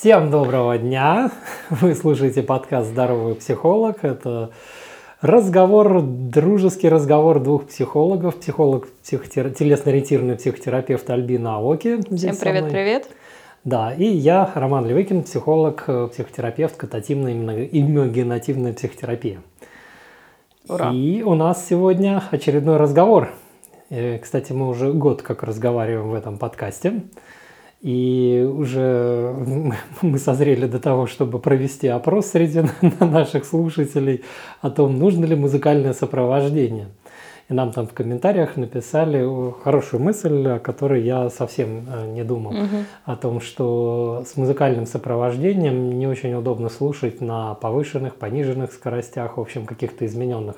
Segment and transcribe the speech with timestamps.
[0.00, 1.30] Всем доброго дня!
[1.68, 4.02] Вы слушаете подкаст «Здоровый психолог».
[4.02, 4.48] Это
[5.20, 8.36] разговор, дружеский разговор двух психологов.
[8.36, 9.50] Психолог, психотер...
[9.50, 12.00] телесно-ориентированный психотерапевт Альбина Аоки.
[12.16, 13.10] Всем привет-привет!
[13.64, 17.34] Да, и я, Роман Левыкин, психолог, психотерапевт, катативная
[17.66, 19.42] иммуногенативная психотерапия.
[20.66, 20.92] Ура!
[20.94, 23.32] И у нас сегодня очередной разговор.
[23.90, 27.02] Э, кстати, мы уже год как разговариваем в этом подкасте.
[27.80, 29.34] И уже
[30.02, 32.62] мы созрели до того, чтобы провести опрос среди
[33.00, 34.22] наших слушателей
[34.60, 36.88] о том, нужно ли музыкальное сопровождение.
[37.48, 39.26] И нам там в комментариях написали
[39.64, 42.52] хорошую мысль, о которой я совсем э, не думал.
[42.52, 42.76] Угу.
[43.06, 49.40] О том, что с музыкальным сопровождением не очень удобно слушать на повышенных, пониженных скоростях, в
[49.40, 50.56] общем, каких-то измененных.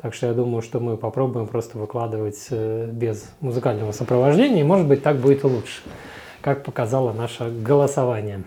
[0.00, 4.86] Так что я думаю, что мы попробуем просто выкладывать э, без музыкального сопровождения, и может
[4.86, 5.82] быть так будет лучше
[6.40, 8.42] как показало наше голосование.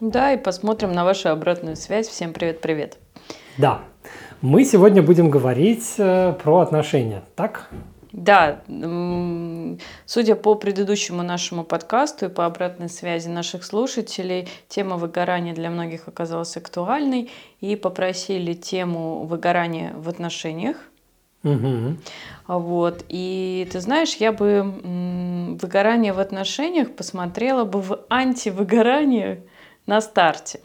[0.00, 2.08] Да, и посмотрим на вашу обратную связь.
[2.08, 2.98] Всем привет-привет.
[3.58, 3.82] Да,
[4.40, 7.68] мы сегодня будем говорить э, про отношения, так?
[8.12, 8.60] Да,
[10.04, 16.08] судя по предыдущему нашему подкасту и по обратной связи наших слушателей, тема выгорания для многих
[16.08, 20.76] оказалась актуальной и попросили тему выгорания в отношениях
[21.44, 21.96] Угу.
[22.48, 23.04] Вот.
[23.08, 24.62] И ты знаешь, я бы
[25.60, 29.42] выгорание в отношениях посмотрела бы в антивыгорание
[29.86, 30.60] на старте.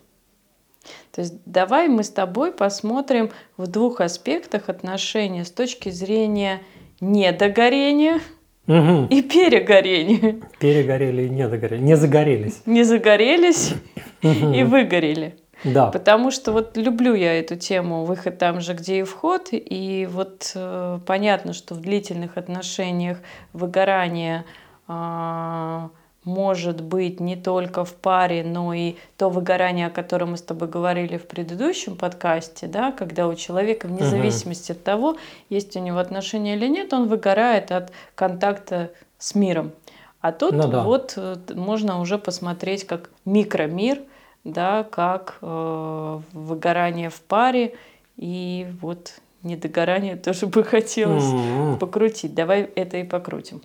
[1.11, 6.61] То есть давай мы с тобой посмотрим в двух аспектах отношения с точки зрения
[7.01, 8.19] недогорения
[8.67, 9.07] угу.
[9.09, 10.39] и перегорения.
[10.59, 11.81] Перегорели и недогорели.
[11.81, 12.61] Не загорелись.
[12.65, 13.73] Не загорелись
[14.21, 15.37] и выгорели.
[15.63, 15.87] Да.
[15.91, 20.51] Потому что вот люблю я эту тему выход там же, где и вход, и вот
[20.55, 23.17] э, понятно, что в длительных отношениях
[23.53, 24.45] выгорание
[24.87, 25.87] э,
[26.23, 30.67] может быть не только в паре, но и то выгорание, о котором мы с тобой
[30.67, 35.15] говорили в предыдущем подкасте, да, когда у человека, вне зависимости от того,
[35.49, 39.71] есть у него отношения или нет, он выгорает от контакта с миром.
[40.19, 40.83] А тут ну, да.
[40.83, 43.99] вот э, можно уже посмотреть как микромир–
[44.47, 47.73] да, как э, выгорание в паре
[48.17, 49.13] и вот
[49.43, 51.77] недогорание тоже бы хотелось mm-hmm.
[51.77, 52.33] покрутить.
[52.33, 53.61] Давай это и покрутим.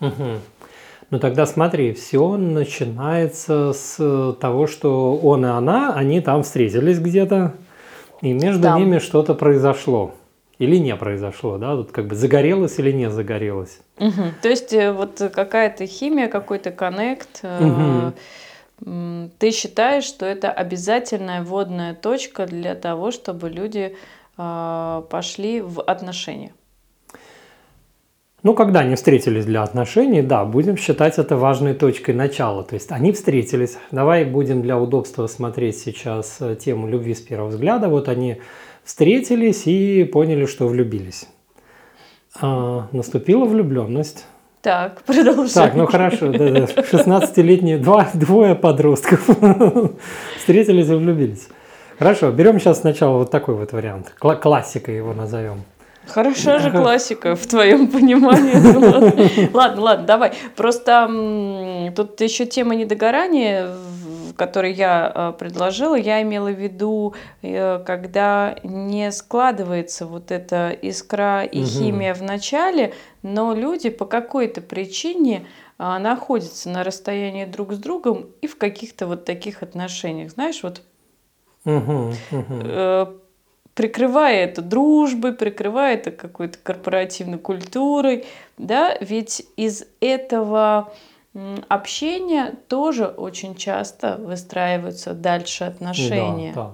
[0.00, 0.38] Mm-hmm.
[1.10, 7.54] Ну тогда смотри, все начинается с того, что он и она, они там встретились где-то,
[8.22, 8.80] и между там.
[8.80, 10.14] ними что-то произошло.
[10.58, 11.76] Или не произошло, да?
[11.76, 13.80] Тут как бы загорелось или не загорелось.
[13.98, 14.22] Угу.
[14.40, 17.42] То есть э, вот какая-то химия, какой-то коннект.
[17.42, 18.12] Угу
[18.80, 23.96] ты считаешь, что это обязательная вводная точка для того, чтобы люди
[24.36, 26.52] а, пошли в отношения?
[28.44, 32.62] Ну, когда они встретились для отношений, да, будем считать это важной точкой начала.
[32.62, 33.78] То есть они встретились.
[33.90, 37.88] Давай будем для удобства смотреть сейчас э, тему любви с первого взгляда.
[37.88, 38.36] Вот они
[38.84, 41.26] встретились и поняли, что влюбились.
[42.38, 44.26] А, наступила влюбленность.
[44.64, 45.52] Так, продолжай.
[45.52, 46.60] Так, ну хорошо, да, да.
[46.64, 49.28] 16-летние, два, двое подростков
[50.38, 51.48] встретились и влюбились.
[51.98, 54.14] Хорошо, берем сейчас сначала вот такой вот вариант.
[54.18, 55.64] Кла- классика его назовем.
[56.06, 59.52] Хороша же классика в твоем понимании.
[59.54, 60.32] Ладно, ладно, давай.
[60.56, 63.68] Просто тут еще тема недогорания
[64.36, 71.44] который я э, предложила, я имела в виду, э, когда не складывается вот эта искра
[71.44, 71.66] и угу.
[71.66, 75.46] химия в начале, но люди по какой-то причине
[75.78, 80.32] э, находятся на расстоянии друг с другом и в каких-то вот таких отношениях.
[80.32, 80.82] Знаешь, вот
[81.64, 83.20] угу, угу.
[83.74, 88.24] прикрывая это дружбой, прикрывая это какой-то корпоративной культурой,
[88.58, 90.92] да, ведь из этого
[91.68, 96.52] общения тоже очень часто выстраиваются дальше отношения.
[96.54, 96.70] Да, да.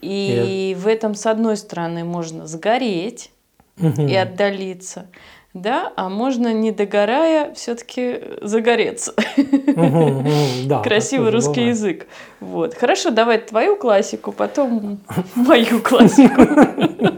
[0.00, 3.30] И, и в этом, с одной стороны, можно сгореть
[3.78, 4.02] угу.
[4.02, 5.06] и отдалиться,
[5.54, 9.14] да, а можно, не догорая, все-таки загореться.
[10.82, 12.06] Красивый русский язык.
[12.40, 12.74] Вот.
[12.74, 15.00] Хорошо, давай твою классику, потом
[15.34, 16.42] мою классику.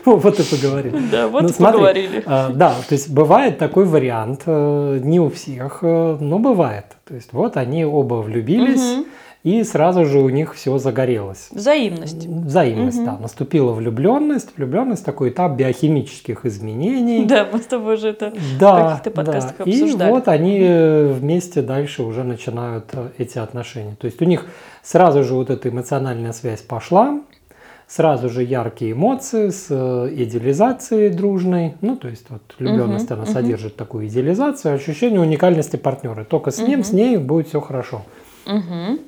[0.04, 0.98] Вот и поговорили.
[1.10, 2.22] Да, вот ну, и поговорили.
[2.26, 6.86] А, да, то есть бывает такой вариант, э, не у всех, э, но бывает.
[7.06, 9.04] То есть вот они оба влюбились,
[9.42, 11.48] и сразу же у них все загорелось.
[11.50, 12.26] Взаимность.
[12.26, 13.06] Взаимность, угу.
[13.06, 13.18] да.
[13.18, 14.50] Наступила влюбленность.
[14.56, 17.24] Влюбленность такой этап биохимических изменений.
[17.24, 19.64] Да, мы с тобой уже это да, в каких-то подкастах да.
[19.64, 20.08] обсуждали.
[20.08, 20.58] И вот они
[21.14, 23.96] вместе дальше уже начинают э, эти отношения.
[23.98, 24.44] То есть у них
[24.82, 27.20] сразу же вот эта эмоциональная связь пошла,
[27.90, 31.74] сразу же яркие эмоции с э, идеализацией дружной.
[31.80, 33.32] Ну, то есть вот влюбленность, uh-huh, она uh-huh.
[33.32, 36.24] содержит такую идеализацию, ощущение уникальности партнера.
[36.24, 36.84] Только с ним, uh-huh.
[36.84, 38.02] с ней будет все хорошо.
[38.46, 39.00] Uh-huh.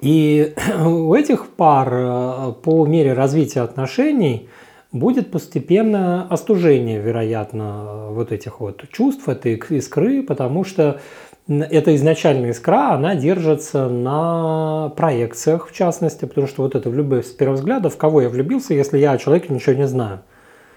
[0.00, 0.54] И
[0.84, 4.48] у этих пар э, по мере развития отношений
[4.92, 11.00] будет постепенно остужение, вероятно, вот этих вот чувств, этой искры, потому что
[11.48, 17.30] эта изначальная искра, она держится на проекциях, в частности, потому что вот это любовь с
[17.30, 20.20] первого взгляда, в кого я влюбился, если я о человеке ничего не знаю.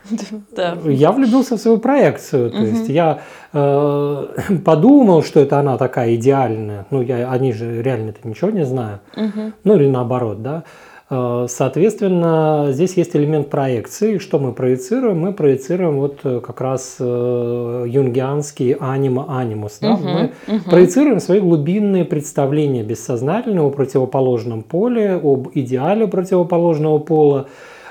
[0.56, 0.78] Да.
[0.86, 2.66] Я влюбился в свою проекцию, то угу.
[2.66, 3.22] есть я
[3.54, 4.28] э,
[4.66, 9.52] подумал, что это она такая идеальная, ну я, они же реально-то ничего не знаю, угу.
[9.64, 10.64] ну или наоборот, да.
[11.10, 14.18] Э, соответственно, здесь есть элемент проекции.
[14.20, 15.20] Что мы проецируем?
[15.20, 19.80] Мы проецируем вот э, как раз э, юнгианский анима-анимус.
[19.82, 19.94] Да?
[19.94, 20.70] Угу, мы угу.
[20.70, 27.48] проецируем свои глубинные представления бессознательного о противоположном поле, об идеале противоположного пола,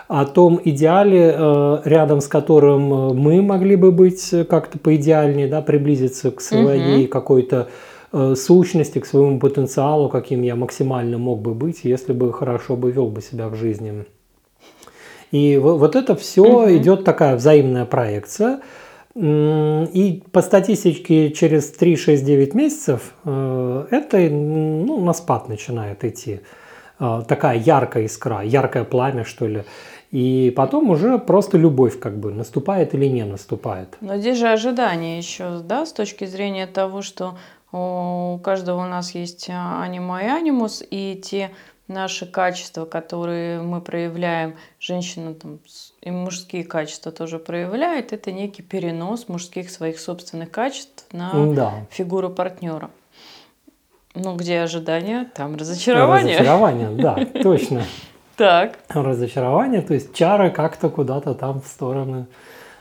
[0.06, 1.36] о том идеале,
[1.84, 7.10] рядом с которым мы могли бы быть как-то поидеальнее, да, приблизиться к своей угу.
[7.10, 7.68] какой-то
[8.12, 13.08] сущности, к своему потенциалу, каким я максимально мог бы быть, если бы хорошо бы вел
[13.08, 14.06] бы себя в жизни.
[15.30, 16.70] И вот это все угу.
[16.76, 18.60] идет такая взаимная проекция.
[19.14, 26.40] И по статистике через 3, 6, 9 месяцев э, это ну, на спад начинает идти.
[27.00, 29.64] Э, такая яркая искра, яркое пламя, что ли.
[30.12, 33.96] И потом уже просто любовь как бы наступает или не наступает.
[34.00, 37.36] Но здесь же ожидание еще, да, с точки зрения того, что
[37.72, 41.50] у каждого у нас есть а, анима и анимус, и те
[41.88, 45.58] наши качества, которые мы проявляем, женщина там
[46.00, 51.86] и мужские качества тоже проявляет, это некий перенос мужских своих собственных качеств на да.
[51.90, 52.90] фигуру партнера.
[54.14, 56.36] Ну, где ожидания, там разочарование.
[56.36, 57.84] Разочарование, да, точно.
[58.36, 58.78] Так.
[58.88, 62.26] Разочарование, то есть чары как-то куда-то там в стороны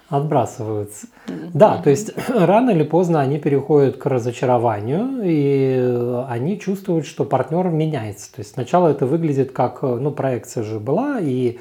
[0.09, 1.07] отбрасываются.
[1.53, 7.67] Да, то есть рано или поздно они переходят к разочарованию, и они чувствуют, что партнер
[7.67, 8.31] меняется.
[8.33, 11.59] То есть сначала это выглядит как, ну, проекция же была, и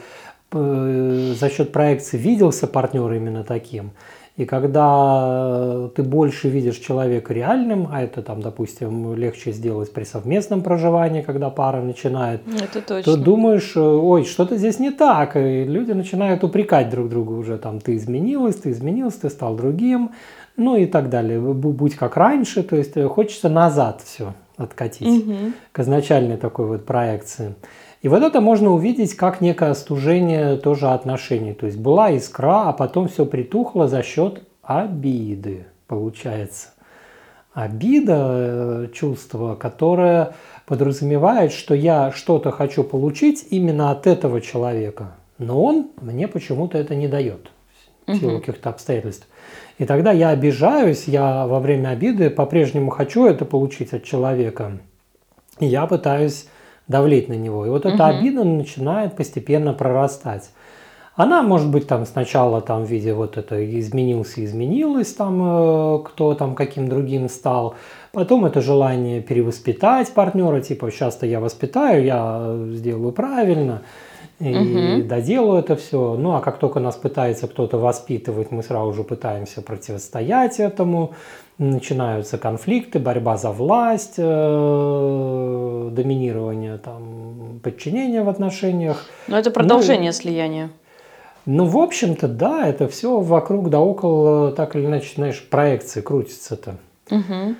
[0.52, 3.90] э, за счет проекции виделся партнер именно таким.
[4.36, 10.60] И когда ты больше видишь человека реальным, а это там, допустим, легче сделать при совместном
[10.60, 13.12] проживании, когда пара начинает, это точно.
[13.12, 17.80] то думаешь, ой, что-то здесь не так, и люди начинают упрекать друг друга уже, там,
[17.80, 20.10] ты изменилась, ты изменился, ты стал другим,
[20.58, 25.52] ну и так далее, будь как раньше, то есть хочется назад все откатить угу.
[25.72, 27.54] к изначальной такой вот проекции.
[28.02, 31.54] И вот это можно увидеть как некое остужение тоже отношений.
[31.54, 36.68] То есть была искра, а потом все притухло за счет обиды, получается.
[37.54, 40.34] Обида э,– чувство, которое
[40.66, 46.94] подразумевает, что я что-то хочу получить именно от этого человека, но он мне почему-то это
[46.94, 47.50] не дает
[48.06, 48.40] в силу угу.
[48.40, 49.26] каких-то обстоятельств.
[49.78, 54.78] И тогда я обижаюсь, я во время обиды по-прежнему хочу это получить от человека,
[55.58, 56.48] и я пытаюсь
[56.88, 57.66] давлеть на него.
[57.66, 57.94] И вот угу.
[57.94, 60.50] эта обида начинает постепенно прорастать.
[61.14, 66.34] Она может быть там сначала там в виде вот это изменился, изменилось там, э, кто
[66.34, 67.74] там каким другим стал.
[68.12, 73.82] Потом это желание перевоспитать партнера, типа сейчас-то я воспитаю, я сделаю правильно
[74.40, 75.08] и угу.
[75.08, 76.16] доделаю это все.
[76.18, 81.14] Ну а как только нас пытается кто-то воспитывать, мы сразу же пытаемся противостоять этому
[81.58, 84.18] начинаются конфликты, борьба за власть,
[85.86, 89.06] э, доминирование, там, подчинение в отношениях.
[89.28, 90.70] Но это продолжение ну, слияния.
[91.46, 96.76] Ну, в общем-то, да, это все вокруг да около, так или иначе, знаешь, проекции крутится-то.
[97.10, 97.54] Угу.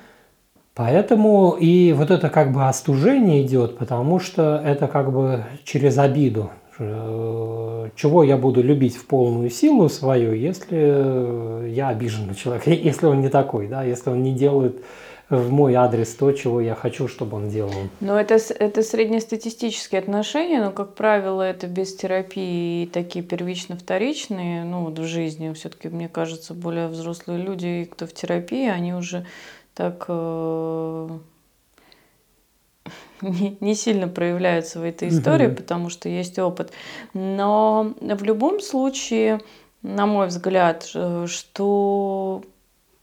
[0.75, 6.51] Поэтому и вот это как бы остужение идет, потому что это как бы через обиду.
[6.79, 13.07] Э, чего я буду любить в полную силу свою, если я обижен на человека, если
[13.07, 14.85] он не такой, да, если он не делает
[15.29, 17.73] в мой адрес то, чего я хочу, чтобы он делал.
[18.01, 24.85] Но это, это среднестатистические отношения, но, как правило, это без терапии и такие первично-вторичные, ну,
[24.85, 25.53] вот в жизни.
[25.53, 29.27] Все-таки, мне кажется, более взрослые люди, кто в терапии, они уже
[29.75, 31.09] так э,
[33.21, 35.57] не, не сильно проявляются в этой истории, угу.
[35.57, 36.73] потому что есть опыт.
[37.15, 39.41] Но в любом случае,
[39.83, 42.45] на мой взгляд, э, что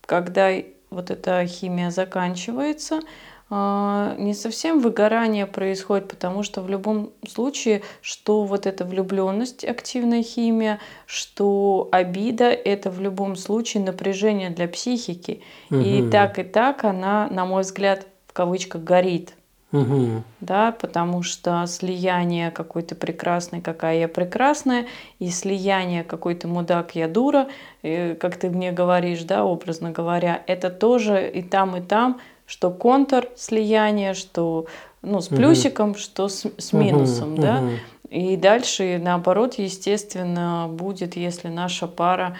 [0.05, 0.51] когда
[0.93, 3.01] вот эта химия заканчивается,
[3.49, 10.23] э, не совсем выгорание происходит, потому что в любом случае, что вот эта влюбленность, активная
[10.23, 15.41] химия, что обида, это в любом случае напряжение для психики.
[15.69, 15.79] Угу.
[15.79, 19.35] И так и так она, на мой взгляд, в кавычках горит.
[19.73, 20.23] Угу.
[20.39, 24.85] Да, потому что слияние какой-то прекрасной, какая я прекрасная,
[25.19, 27.47] и слияние какой-то мудак, я дура,
[27.81, 33.25] как ты мне говоришь, да, образно говоря, это тоже и там, и там что контур
[33.35, 34.67] слияния, что
[35.01, 35.99] ну, с плюсиком, угу.
[35.99, 37.57] что с, с минусом, угу, да.
[37.59, 37.69] Угу.
[38.11, 42.37] И дальше, наоборот, естественно, будет, если наша пара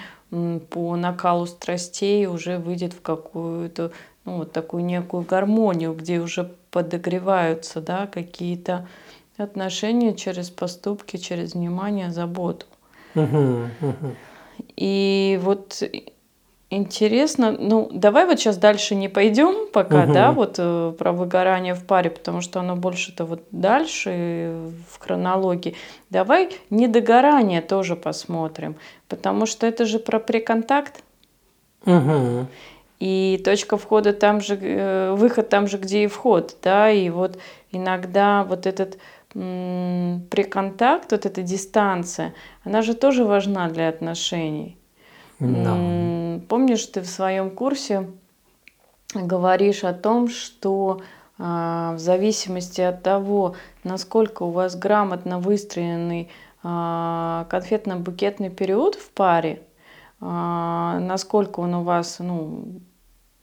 [0.70, 3.92] по накалу страстей уже выйдет в какую-то
[4.26, 8.88] ну, вот такую некую гармонию, где уже подогреваются да, какие-то
[9.38, 12.66] отношения через поступки, через внимание, заботу.
[13.16, 14.16] Uh-huh, uh-huh.
[14.76, 15.84] И вот
[16.72, 20.14] интересно, ну давай вот сейчас дальше не пойдем пока, угу.
[20.14, 25.76] да, вот э, про выгорание в паре, потому что оно больше-то вот дальше в хронологии.
[26.10, 28.76] Давай недогорание тоже посмотрим,
[29.08, 31.04] потому что это же про приконтакт.
[31.86, 32.48] Угу.
[33.04, 37.38] И точка входа там же, э, выход там же, где и вход, да, и вот
[37.70, 38.98] иногда вот этот
[39.34, 42.34] приконтакт, вот эта дистанция,
[42.64, 44.78] она же тоже важна для отношений.
[45.40, 46.40] Да.
[46.48, 48.10] Помнишь, ты в своем курсе
[49.14, 51.02] говоришь о том, что
[51.38, 56.30] а, в зависимости от того, насколько у вас грамотно выстроенный
[56.64, 59.64] а, конфетно-букетный период в паре,
[60.22, 62.80] а, насколько он у вас ну,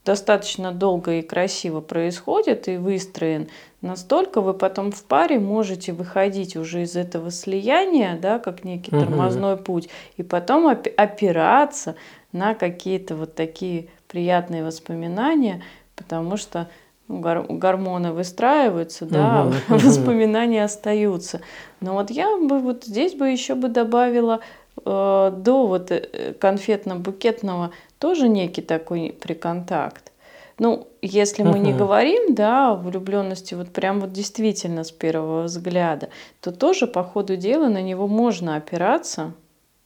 [0.04, 3.48] достаточно долго и красиво происходит и выстроен,
[3.82, 9.04] настолько вы потом в паре можете выходить уже из этого слияния, да, как некий угу.
[9.04, 11.96] тормозной путь, и потом опираться
[12.32, 15.62] на какие-то вот такие приятные воспоминания,
[15.96, 16.68] потому что
[17.08, 21.40] ну, гормоны выстраиваются, да, угу, воспоминания остаются.
[21.80, 24.40] Но вот я бы вот здесь бы еще бы добавила
[24.84, 30.10] э, до вот э, конфетно-букетного тоже некий такой приконтакт.
[30.58, 31.60] Ну, если мы uh-huh.
[31.60, 37.04] не говорим, да, о влюбленности вот прям вот действительно с первого взгляда, то тоже по
[37.04, 39.32] ходу дела на него можно опираться.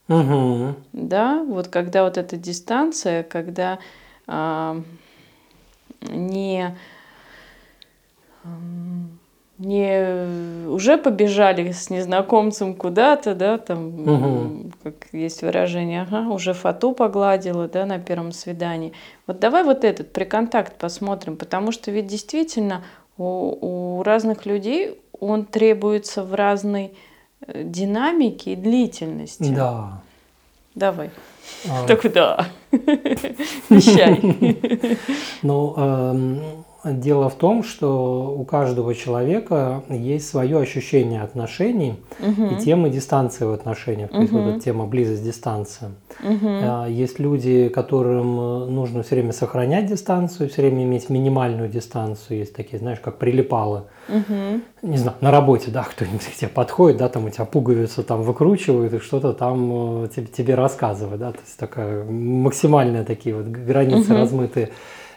[0.08, 0.74] Uh-huh.
[0.92, 3.78] Да, вот когда вот эта дистанция, когда
[4.26, 4.80] а,
[6.00, 6.76] не
[9.58, 14.70] не уже побежали с незнакомцем куда-то, да, там, угу.
[14.82, 18.92] как есть выражение, ага, уже фату погладила, да, на первом свидании.
[19.26, 22.82] Вот давай вот этот приконтакт посмотрим, потому что ведь действительно
[23.16, 26.92] у, у разных людей он требуется в разной
[27.46, 29.54] э, динамике и длительности.
[29.54, 30.02] Да.
[30.74, 31.10] Давай.
[31.68, 31.86] А...
[31.86, 32.46] Так да.
[33.70, 34.98] Вещай.
[35.42, 42.46] Ну, эм, Дело в том, что у каждого человека есть свое ощущение отношений угу.
[42.48, 44.22] и тема дистанции в отношениях, то угу.
[44.22, 45.92] есть вот эта тема близость-дистанция.
[46.22, 46.90] Угу.
[46.90, 52.38] Есть люди, которым э, нужно все время сохранять дистанцию, все время иметь минимальную дистанцию.
[52.38, 53.84] Есть такие, знаешь, как прилипалы.
[54.08, 54.60] Угу.
[54.82, 58.22] Не знаю, на работе, да, кто-нибудь к тебе подходит, да, там у тебя пуговицу там
[58.22, 63.46] выкручивают и что-то там э, тебе, тебе рассказывает, да, то есть такая максимальные такие вот
[63.46, 64.20] границы угу.
[64.20, 64.70] размытые.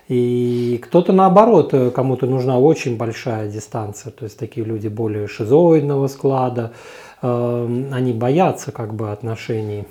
[0.07, 6.07] И кто-то наоборот, э, кому-то нужна очень большая дистанция, то есть такие люди более шизоидного
[6.07, 6.71] склада,
[7.21, 9.85] эм, они боятся как бы отношений.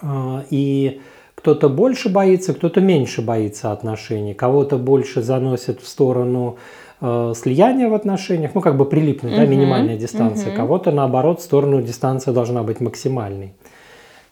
[0.00, 1.02] Э, и
[1.34, 6.56] кто-то больше боится, кто-то меньше боится отношений, кого-то больше заносит в сторону
[7.02, 10.56] э, слияния в отношениях, ну как бы прилипнуть, угу, да, минимальная дистанция, угу.
[10.56, 13.52] кого-то наоборот в сторону дистанция должна быть максимальной.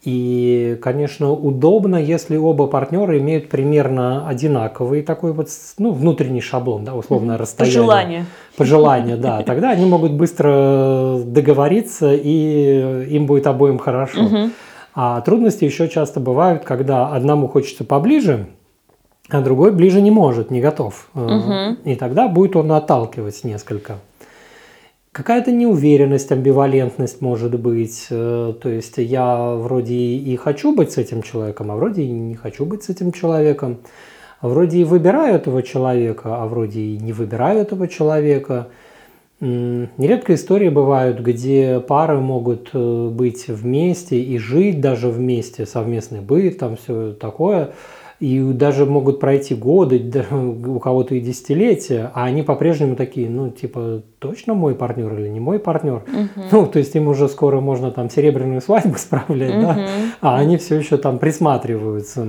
[0.02, 6.94] И, конечно, удобно, если оба партнера имеют примерно одинаковый такой вот ну, внутренний шаблон, да,
[6.94, 7.78] условно расстояние.
[7.78, 8.26] Пожелание.
[8.56, 9.42] Пожелание, да.
[9.44, 14.24] Тогда они могут быстро договориться, и им будет обоим хорошо.
[14.24, 14.50] Угу.
[14.94, 18.48] А трудности еще часто бывают, когда одному хочется поближе,
[19.28, 21.08] а другой ближе не может, не готов.
[21.14, 21.76] Угу.
[21.84, 23.98] И тогда будет он отталкивать несколько.
[25.12, 28.06] Какая-то неуверенность, амбивалентность может быть.
[28.08, 32.34] Э, то есть я вроде и хочу быть с этим человеком, а вроде и не
[32.34, 33.80] хочу быть с этим человеком.
[34.40, 38.68] Вроде и выбираю этого человека, а вроде и не выбираю этого человека.
[39.40, 46.56] Нередко истории бывают, где пары могут э, быть вместе и жить даже вместе, совместный быт,
[46.56, 47.72] там все такое–
[48.22, 54.02] и даже могут пройти годы, у кого-то и десятилетия, а они по-прежнему такие, ну, типа,
[54.20, 56.04] точно мой партнер или не мой партнер?
[56.06, 56.44] Угу.
[56.52, 59.62] Ну, то есть им уже скоро можно там серебряную свадьбу справлять, угу.
[59.62, 59.86] да,
[60.20, 62.24] а они все еще там присматриваются.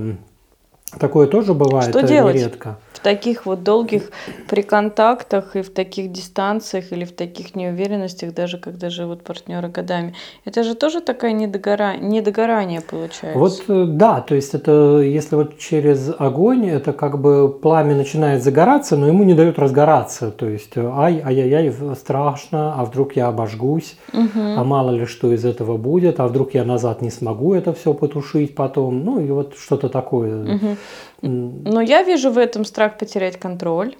[0.98, 2.36] Такое тоже бывает Что делать?
[2.36, 4.10] нередко таких вот долгих
[4.48, 10.14] при контактах и в таких дистанциях или в таких неуверенностях, даже когда живут партнеры годами.
[10.44, 11.96] Это же тоже такая недогора...
[11.98, 13.38] недогорание получается.
[13.38, 18.42] Вот э, да, то есть это если вот через огонь, это как бы пламя начинает
[18.42, 20.30] загораться, но ему не дают разгораться.
[20.30, 24.40] То есть э, ай, ай-яй-яй, страшно, а вдруг я обожгусь, угу.
[24.56, 27.92] а мало ли что из этого будет, а вдруг я назад не смогу это все
[27.92, 29.04] потушить потом.
[29.04, 30.54] Ну и вот что-то такое.
[30.54, 30.76] Угу.
[31.22, 33.96] Но я вижу в этом страх потерять контроль.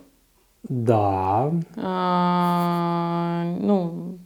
[0.69, 1.53] Да.
[1.77, 4.19] А, ну,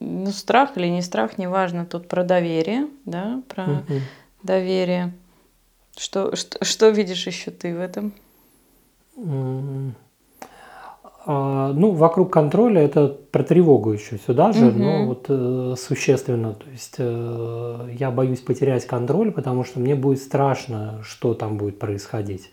[0.00, 4.00] ну, страх или не страх, неважно, тут про доверие, да, про угу.
[4.42, 5.12] доверие.
[5.96, 8.12] Что, что, что видишь еще ты в этом?
[11.26, 14.78] А, ну, вокруг контроля это про тревогу еще сюда же, угу.
[14.78, 16.52] но вот э, существенно.
[16.52, 21.78] То есть э, я боюсь потерять контроль, потому что мне будет страшно, что там будет
[21.78, 22.50] происходить.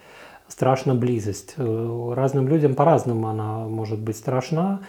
[0.48, 1.56] Страшна близость.
[1.58, 4.80] Э, разным людям по-разному она может быть страшна.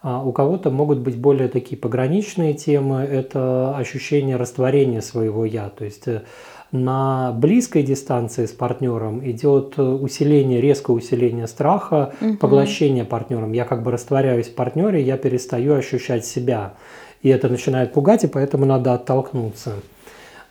[0.00, 3.02] А у кого-то могут быть более такие пограничные темы.
[3.02, 5.68] Это ощущение растворения своего я.
[5.68, 6.22] То есть э,
[6.72, 12.36] на близкой дистанции с партнером идет усиление, резкое усиление страха, угу.
[12.36, 13.52] поглощение партнером.
[13.52, 16.74] Я как бы растворяюсь в партнере, я перестаю ощущать себя.
[17.22, 19.72] И это начинает пугать, и поэтому надо оттолкнуться.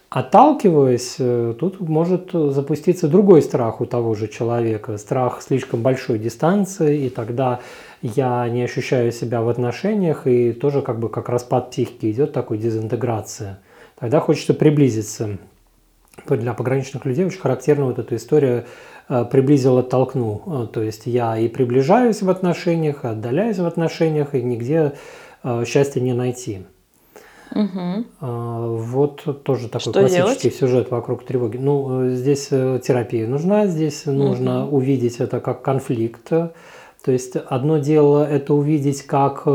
[0.10, 7.06] Отталкиваясь, э, тут может запуститься другой страх у того же человека, страх слишком большой дистанции,
[7.06, 7.60] и тогда
[8.02, 12.58] я не ощущаю себя в отношениях, и тоже как бы как распад психики идет такой
[12.58, 13.60] дезинтеграция.
[14.00, 15.38] Тогда хочется приблизиться
[16.26, 18.66] для пограничных людей очень характерна вот эта история
[19.10, 20.44] э, приблизил, оттолкнул.
[20.46, 24.94] Э, то есть я и приближаюсь в отношениях, и отдаляюсь в отношениях, и нигде
[25.44, 26.66] э, счастья не найти.
[27.56, 28.06] Угу.
[28.20, 30.56] Вот тоже такой Что классический делать?
[30.60, 31.56] сюжет вокруг тревоги.
[31.56, 34.18] Ну, здесь терапия нужна, здесь угу.
[34.18, 36.28] нужно увидеть это как конфликт.
[36.28, 36.54] То
[37.12, 39.48] есть одно дело это увидеть как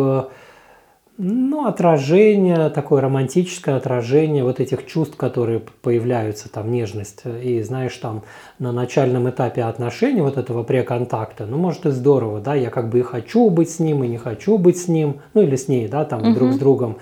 [1.18, 7.22] ну, отражение, такое романтическое отражение вот этих чувств, которые появляются, там, нежность.
[7.42, 8.22] И знаешь, там,
[8.58, 13.00] на начальном этапе отношений, вот этого преконтакта, ну, может, и здорово, да, я как бы
[13.00, 15.86] и хочу быть с ним, и не хочу быть с ним, ну, или с ней,
[15.86, 16.34] да, там, угу.
[16.34, 16.96] друг с другом.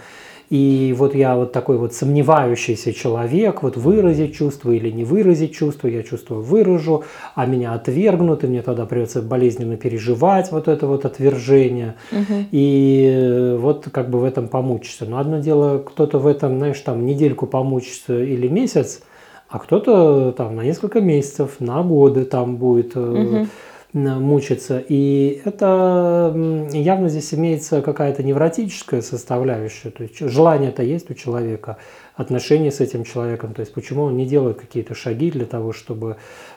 [0.50, 5.86] И вот я вот такой вот сомневающийся человек, вот выразить чувство или не выразить чувство,
[5.86, 7.04] я чувствую выражу,
[7.36, 11.94] а меня отвергнут, и мне тогда придется болезненно переживать вот это вот отвержение.
[12.10, 12.46] Угу.
[12.50, 15.04] И вот как бы в этом помучиться.
[15.04, 19.02] Но одно дело, кто-то в этом, знаешь, там недельку помучится или месяц,
[19.48, 22.96] а кто-то там на несколько месяцев, на годы там будет.
[22.96, 23.46] Угу
[23.92, 24.82] мучиться.
[24.86, 26.32] И это
[26.72, 29.90] явно здесь имеется какая-то невротическая составляющая.
[29.90, 31.78] То есть желание-то есть у человека,
[32.14, 33.54] отношения с этим человеком.
[33.54, 36.16] То есть почему он не делает какие-то шаги для того, чтобы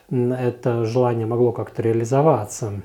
[0.10, 2.84] это желание могло как-то реализоваться.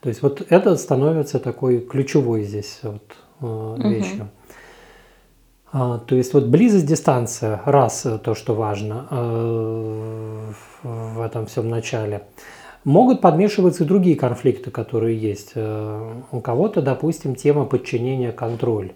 [0.00, 4.28] То есть вот это становится такой ключевой здесь вот, э, вещью.
[5.72, 5.98] Угу.
[6.06, 12.22] То есть вот близость, дистанция, раз э, то, что важно э, в этом всем начале.
[12.84, 15.52] Могут подмешиваться и другие конфликты, которые есть.
[15.54, 18.92] Э, у кого-то, допустим, тема подчинения контроль.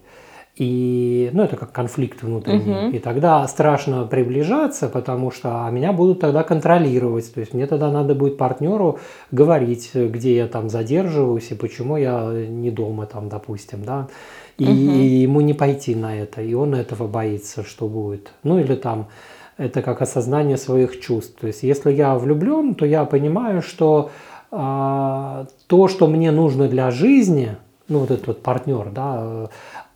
[0.56, 2.88] И, ну, это как конфликт внутренний.
[2.88, 2.96] Угу.
[2.96, 7.32] И тогда страшно приближаться, потому что а меня будут тогда контролировать.
[7.32, 8.98] То есть мне тогда надо будет партнеру
[9.30, 14.08] говорить, где я там задерживаюсь и почему я не дома там, допустим, да.
[14.58, 14.72] И, угу.
[14.72, 18.32] и ему не пойти на это, и он этого боится, что будет.
[18.42, 19.06] Ну или там
[19.58, 21.38] это как осознание своих чувств.
[21.40, 24.10] То есть, если я влюблен, то я понимаю, что
[24.50, 27.56] а, то, что мне нужно для жизни,
[27.88, 29.50] ну вот этот вот партнер, да,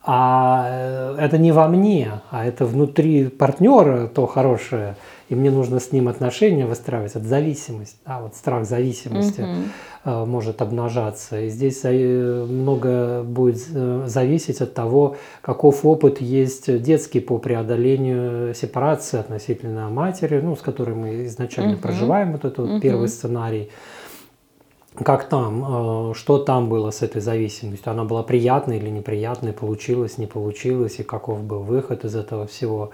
[0.05, 4.95] а э, это не во мне, а это внутри партнера то хорошее,
[5.33, 10.25] и мне нужно с ним отношения выстраивать, это зависимость, да, вот страх зависимости угу.
[10.27, 11.41] может обнажаться.
[11.41, 19.19] И здесь э, много будет зависеть от того, каков опыт есть детский по преодолению сепарации
[19.19, 21.81] относительно матери, ну, с которой мы изначально угу.
[21.81, 22.79] проживаем вот этот угу.
[22.79, 23.71] первый сценарий
[25.03, 27.91] как там, что там было с этой зависимостью?
[27.91, 32.91] Она была приятной или неприятной, получилось, не получилось, и каков был выход из этого всего.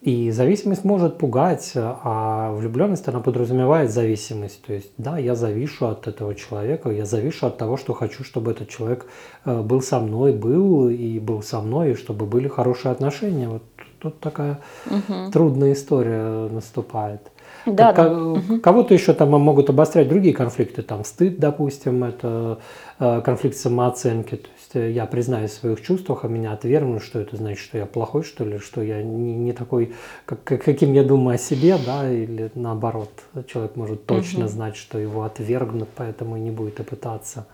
[0.00, 4.62] И зависимость может пугать, а влюбленность, она подразумевает зависимость.
[4.62, 8.52] То есть, да, я завишу от этого человека, я завишу от того, что хочу, чтобы
[8.52, 9.06] этот человек
[9.44, 13.48] э, был со мной, был и был со мной, и чтобы были хорошие отношения.
[13.48, 13.62] Вот
[13.98, 15.32] тут такая угу.
[15.32, 17.32] трудная история наступает.
[17.66, 18.58] Да, да.
[18.62, 22.58] Кого-то еще там могут обострять другие конфликты, там стыд, допустим, это
[22.98, 24.36] э, конфликт самооценки.
[24.36, 27.78] То есть э, я признаюсь в своих чувствах, а меня отвергнут, что это значит, что
[27.78, 29.94] я плохой, что ли, что я не, не такой,
[30.24, 33.10] как, каким я думаю о себе, да, или наоборот,
[33.46, 34.48] человек может точно угу.
[34.48, 37.46] знать, что его отвергнут, поэтому и не будет и пытаться.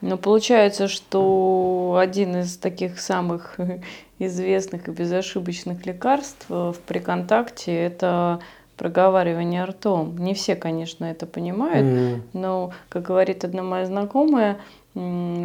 [0.00, 3.56] Но получается, что один из таких самых
[4.18, 8.40] известных и безошибочных лекарств в приконтакте– это
[8.78, 10.16] проговаривание ртом.
[10.16, 12.20] Не все, конечно, это понимают, mm.
[12.32, 14.58] но, как говорит одна моя знакомая,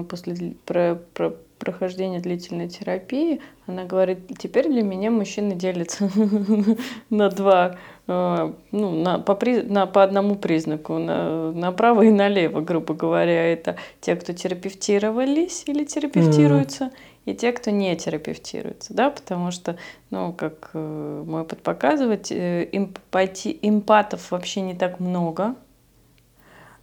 [0.10, 6.10] после про, про, прохождения длительной терапии, она говорит, теперь для меня мужчины делятся
[7.10, 12.93] на два, э, ну, на, по, на, по одному признаку, на, направо и налево, грубо
[12.93, 13.54] говоря.
[13.54, 16.91] Это те, кто терапевтировались или терапевтируются, mm-hmm.
[17.25, 19.77] И те, кто не терапевтируется, да, потому что,
[20.09, 25.55] ну, как э, мой э, эмпати, эмпатов вообще не так много,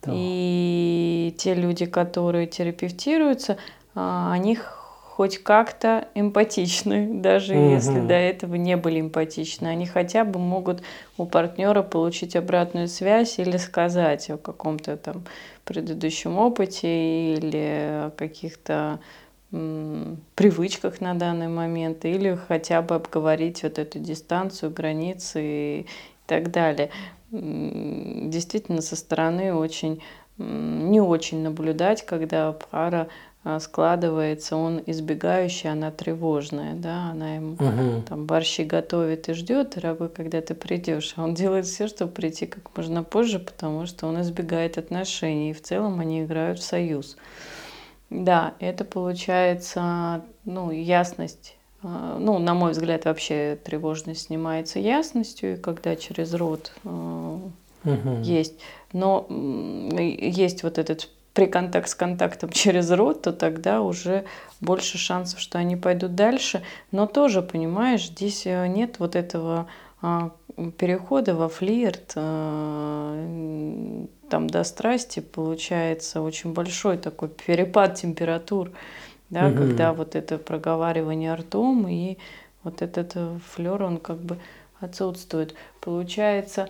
[0.02, 0.12] да.
[0.14, 3.58] И те люди, которые терапевтируются,
[3.94, 4.56] а, они
[5.20, 7.70] хоть как-то эмпатичны, даже угу.
[7.72, 9.68] если до этого не были эмпатичны.
[9.68, 10.82] Они хотя бы могут
[11.18, 15.24] у партнера получить обратную связь или сказать о каком-то там
[15.64, 19.00] предыдущем опыте или о каких-то
[19.50, 25.86] привычках на данный момент, или хотя бы обговорить вот эту дистанцию, границы и
[26.26, 26.90] так далее
[27.32, 30.02] действительно со стороны очень
[30.38, 33.08] не очень наблюдать, когда пара
[33.44, 38.02] а, складывается, он избегающий, она тревожная, да, она ему угу.
[38.08, 42.46] там борщи готовит и ждет, дорогой, когда ты придешь, а он делает все, чтобы прийти
[42.46, 47.18] как можно позже, потому что он избегает отношений, и в целом они играют в союз.
[48.10, 55.96] Да, это получается, ну, ясность а, ну, на мой взгляд, вообще тревожность снимается ясностью, когда
[55.96, 58.20] через рот угу.
[58.22, 58.54] есть.
[58.92, 64.24] Но есть вот этот приконтакт с контактом через рот, то тогда уже
[64.60, 66.62] больше шансов, что они пойдут дальше.
[66.92, 69.66] Но тоже, понимаешь, здесь э, нет вот этого
[70.02, 70.32] а,
[70.76, 72.12] перехода во флирт,
[74.30, 78.70] там до страсти получается очень большой такой перепад температур
[79.30, 79.58] да, угу.
[79.58, 82.18] когда вот это проговаривание ртом и
[82.64, 84.38] вот этот э, флер, он как бы
[84.80, 85.54] отсутствует.
[85.80, 86.68] Получается,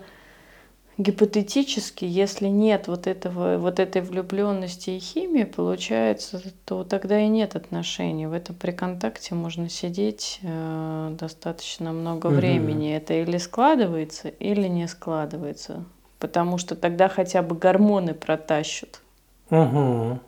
[0.97, 7.55] гипотетически, если нет вот, этого, вот этой влюбленности и химии, получается, то тогда и нет
[7.55, 8.27] отношений.
[8.27, 12.35] В этом при контакте можно сидеть э, достаточно много угу.
[12.35, 12.95] времени.
[12.95, 15.83] Это или складывается, или не складывается.
[16.21, 19.01] Потому что тогда хотя бы гормоны протащат.
[19.49, 20.19] Угу.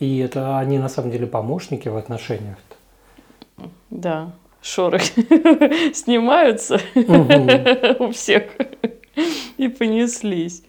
[0.00, 2.58] И это они на самом деле помощники в отношениях.
[3.90, 4.98] Да, шоры
[5.94, 6.80] снимаются
[8.00, 8.42] у всех
[9.56, 10.64] и понеслись.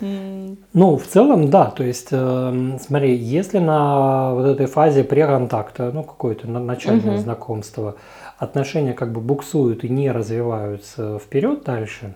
[0.00, 1.66] Ну, в целом, да.
[1.66, 7.22] То есть, э, смотри, если на вот этой фазе преконтакта, ну, какое-то начальное угу.
[7.22, 7.96] знакомство,
[8.38, 12.14] отношения как бы буксуют и не развиваются вперед дальше,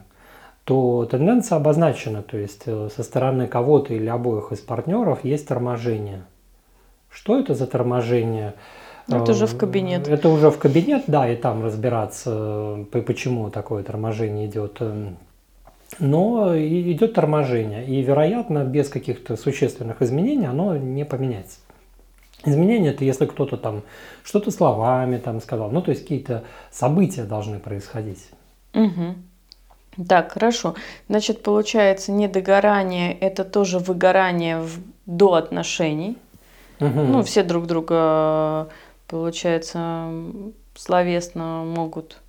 [0.65, 2.23] то тенденция обозначена.
[2.23, 6.25] То есть, э, со стороны кого-то или обоих из партнеров есть торможение–
[7.15, 8.55] что это за торможение?
[9.07, 10.09] Ну, это уже в кабинет.
[10.09, 14.83] Это уже в кабинет, да, и там разбираться, почему такое торможение идет.
[16.01, 21.61] Но идет торможение, и, вероятно, без каких-то существенных изменений оно не поменяется.
[22.45, 23.83] Изменения это если кто-то там
[24.25, 28.29] что-то словами там сказал, ну то есть какие-то события должны происходить.
[28.75, 29.15] Угу.
[30.09, 30.75] Так, хорошо.
[31.09, 36.19] Значит, получается, недогорание это тоже выгорание в, до отношений.
[36.81, 37.01] Угу.
[37.01, 38.69] Ну, все друг друга,
[39.07, 40.11] получается,
[40.75, 42.21] словесно могут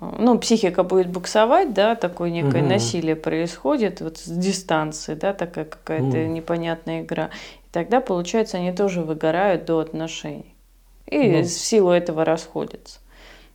[0.00, 2.70] ну, психика будет буксовать, да, такое некое угу.
[2.70, 6.32] насилие происходит вот с дистанции, да, такая какая-то угу.
[6.32, 7.30] непонятная игра.
[7.64, 10.54] И тогда, получается, они тоже выгорают до отношений.
[11.06, 11.42] И ну.
[11.42, 12.98] в силу этого расходятся.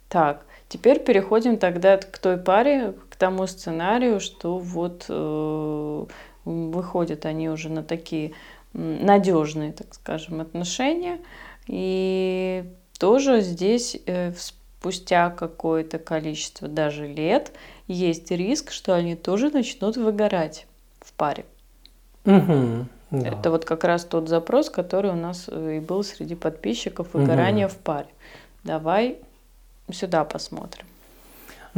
[0.07, 6.05] Так, теперь переходим тогда к той паре, тому сценарию, что вот э,
[6.45, 8.33] выходят они уже на такие
[8.73, 11.19] надежные, так скажем, отношения.
[11.67, 12.63] И
[12.97, 17.51] тоже здесь э, спустя какое-то количество даже лет
[17.87, 20.65] есть риск, что они тоже начнут выгорать
[21.01, 21.45] в паре.
[22.25, 23.27] Угу, да.
[23.27, 27.67] Это вот как раз тот запрос, который у нас э, и был среди подписчиков выгорание
[27.67, 27.75] угу.
[27.75, 28.09] в паре.
[28.63, 29.17] Давай
[29.91, 30.85] сюда посмотрим.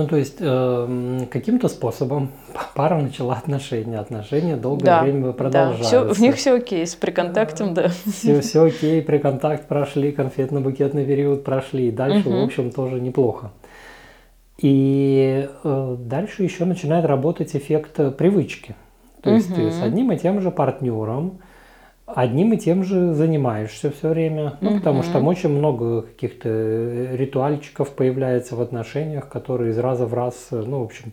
[0.01, 2.31] Ну, то есть э, каким-то способом
[2.73, 5.83] пара начала отношения, отношения долгое да, время продолжаются.
[5.83, 7.89] Да, все, в них все окей, с приконтактом, да.
[7.89, 12.39] Все, все окей, приконтакт прошли, конфетно-букетный период прошли, дальше, угу.
[12.39, 13.51] в общем, тоже неплохо.
[14.57, 18.75] И э, дальше еще начинает работать эффект привычки.
[19.21, 19.69] То есть угу.
[19.69, 21.41] с одним и тем же партнером
[22.15, 24.58] одним и тем же занимаешься все время.
[24.62, 24.78] Ну, угу.
[24.80, 30.13] потому что там очень много каких-то э, ритуальчиков появляется в отношениях, которые из раза в
[30.13, 31.12] раз, э, ну, в общем,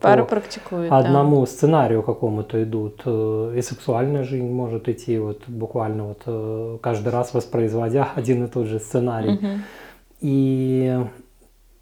[0.00, 1.46] Пара практикует, одному да.
[1.46, 3.02] сценарию какому-то идут.
[3.04, 8.66] Э, и сексуальная жизнь может идти вот буквально вот каждый раз воспроизводя один и тот
[8.66, 9.34] же сценарий.
[9.34, 9.48] Угу.
[10.20, 10.98] И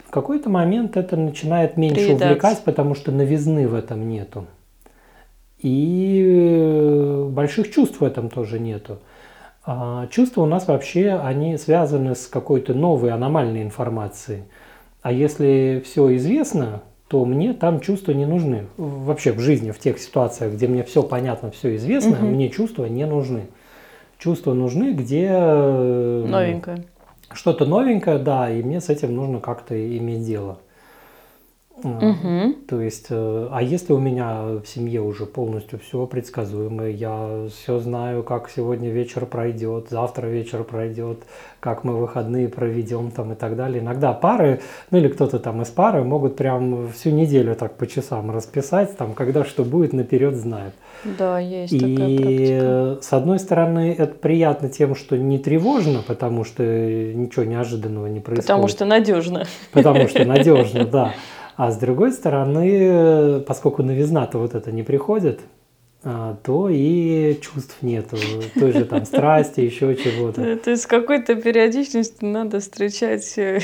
[0.06, 4.46] в какой-то момент это начинает меньше увлекать, потому что новизны в этом нету.
[5.62, 8.98] И э, больших чувств в этом тоже нету.
[9.64, 14.42] А чувства у нас вообще, они связаны с какой-то новой аномальной информацией.
[15.02, 18.66] А если все известно, то мне там чувства не нужны.
[18.76, 22.26] Вообще в жизни, в тех ситуациях, где мне все понятно, все известно, угу.
[22.26, 23.42] мне чувства не нужны.
[24.18, 25.28] Чувства нужны, где...
[25.30, 26.84] Э, новенькое.
[27.32, 30.58] Что-то новенькое, да, и мне с этим нужно как-то иметь дело.
[31.76, 32.54] Угу.
[32.68, 37.78] То есть, э, а если у меня в семье уже полностью все предсказуемо, я все
[37.78, 41.22] знаю, как сегодня вечер пройдет, завтра вечер пройдет,
[41.60, 43.82] как мы выходные проведем там и так далее.
[43.82, 48.30] Иногда пары, ну или кто-то там из пары могут прям всю неделю так по часам
[48.30, 50.74] расписать, там, когда что будет, наперед знает.
[51.04, 52.98] Да, есть и такая практика.
[53.02, 58.46] с одной стороны, это приятно тем, что не тревожно, потому что ничего неожиданного не происходит.
[58.46, 59.44] Потому что надежно.
[59.72, 61.14] Потому что надежно, да.
[61.56, 65.40] А с другой стороны, поскольку новизна-то вот это не приходит,
[66.04, 68.16] а, то и чувств нету,
[68.58, 70.56] той же там страсти, еще чего-то.
[70.56, 73.60] То есть с какой-то периодичностью надо встречать э,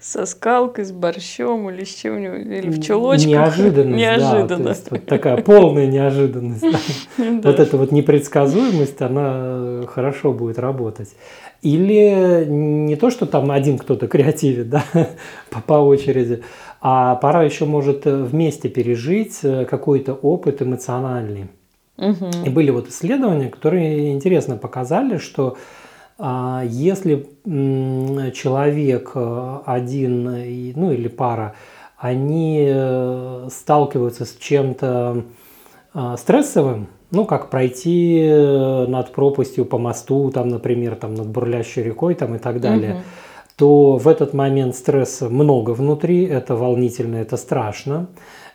[0.00, 3.30] со скалкой, с борщом или с чем-нибудь, или в чулочках.
[3.30, 4.64] Неожиданность, Неожиданно.
[4.64, 6.64] Да, вот такая полная неожиданность.
[7.18, 11.10] Вот эта вот непредсказуемость, она хорошо будет работать.
[11.62, 14.84] Или не то, что там один кто-то креативит, да,
[15.66, 16.42] по очереди,
[16.80, 21.48] а пара еще может э, вместе пережить э, какой-то опыт эмоциональный.
[21.96, 22.46] Угу.
[22.46, 25.56] И были вот исследования, которые интересно показали, что
[26.20, 30.24] а, если человек э, один,
[30.76, 31.54] ну или пара,
[31.96, 32.72] они
[33.50, 35.24] сталкиваются с чем-то
[35.94, 38.22] а, стрессовым, ну, как пройти
[38.86, 43.00] над пропастью по мосту, там, например, там, над бурлящей рекой там, и так далее, угу
[43.58, 48.06] то в этот момент стресса много внутри, это волнительно, это страшно.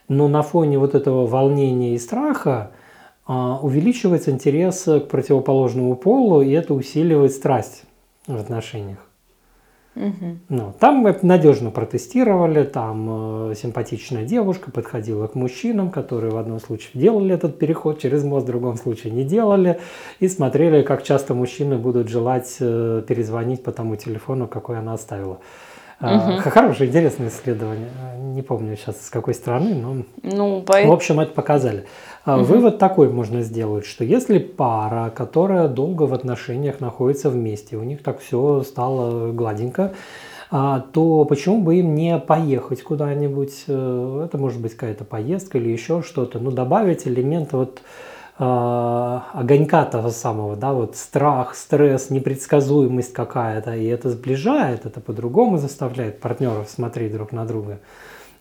[0.08, 2.72] Но на фоне вот этого волнения и страха
[3.26, 7.84] а, увеличивается интерес к противоположному полу, и это усиливает страсть
[8.28, 9.00] в отношениях.
[9.96, 10.38] Угу.
[10.50, 16.60] Ну, там мы надежно протестировали, там э, симпатичная девушка подходила к мужчинам, которые в одном
[16.60, 19.80] случае делали этот переход через мост, в другом случае не делали,
[20.20, 25.40] и смотрели, как часто мужчины будут желать э, перезвонить по тому телефону, какой она оставила.
[26.02, 26.50] Угу.
[26.50, 27.90] Хорошее, интересное исследование.
[28.18, 30.74] Не помню сейчас с какой страны, но ну, по...
[30.82, 31.86] в общем это показали.
[32.26, 32.44] Угу.
[32.44, 38.02] Вывод такой можно сделать, что если пара, которая долго в отношениях находится вместе, у них
[38.02, 39.94] так все стало гладенько,
[40.50, 43.64] а, то почему бы им не поехать куда-нибудь?
[43.68, 46.38] Э, это может быть какая-то поездка или еще что-то.
[46.38, 47.82] Ну, добавить элемент вот
[48.38, 48.44] э,
[49.34, 56.22] огонька того самого, да, вот страх, стресс, непредсказуемость какая-то, и это сближает, это по-другому заставляет
[56.22, 57.80] партнеров смотреть друг на друга.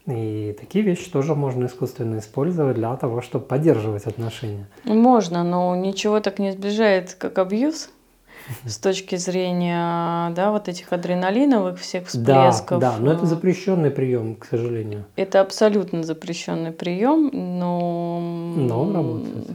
[0.07, 4.67] И такие вещи тоже можно искусственно использовать для того, чтобы поддерживать отношения.
[4.85, 7.91] Можно, но ничего так не сближает, как абьюз
[8.67, 12.81] с точки зрения, да, вот этих адреналиновых всех всплесков.
[12.81, 15.05] Да, да, но это запрещенный прием, к сожалению.
[15.15, 18.21] Это абсолютно запрещенный прием, но...
[18.57, 19.47] Но он работает.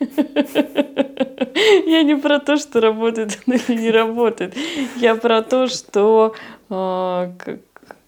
[1.86, 4.54] Я не про то, что работает или не работает.
[4.96, 6.34] Я про то, что
[6.68, 7.32] э,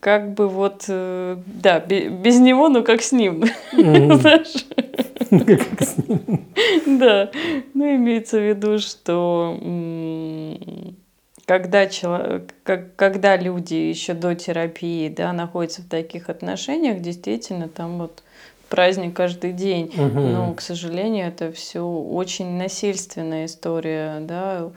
[0.04, 3.42] как бы вот, э, да, без него, но как с ним.
[3.72, 4.66] Знаешь?
[5.30, 6.44] Как с ним.
[6.98, 7.30] Да.
[7.72, 9.58] Ну, имеется в виду, что
[11.46, 12.54] когда, человек,
[12.96, 18.22] когда люди еще до терапии да, находятся в таких отношениях, действительно, там вот
[18.68, 19.86] праздник каждый день.
[19.86, 20.20] Угу.
[20.20, 24.70] Но, к сожалению, это все очень насильственная история, да,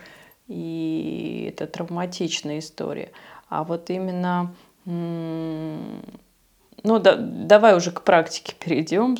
[0.47, 3.11] и это травматичная история.
[3.49, 4.53] А вот именно
[4.87, 9.17] ну, да, давай уже к практике перейдем.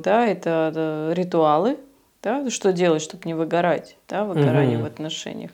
[0.00, 1.78] Да, это, это ритуалы,
[2.22, 4.84] да, что делать, чтобы не выгорать, да, выгорание угу.
[4.84, 5.50] в отношениях.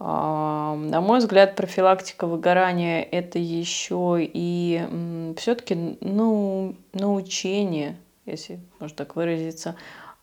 [0.00, 9.14] А, на мой взгляд, профилактика выгорания– это еще и все-таки ну, научение, если можно так
[9.14, 9.76] выразиться,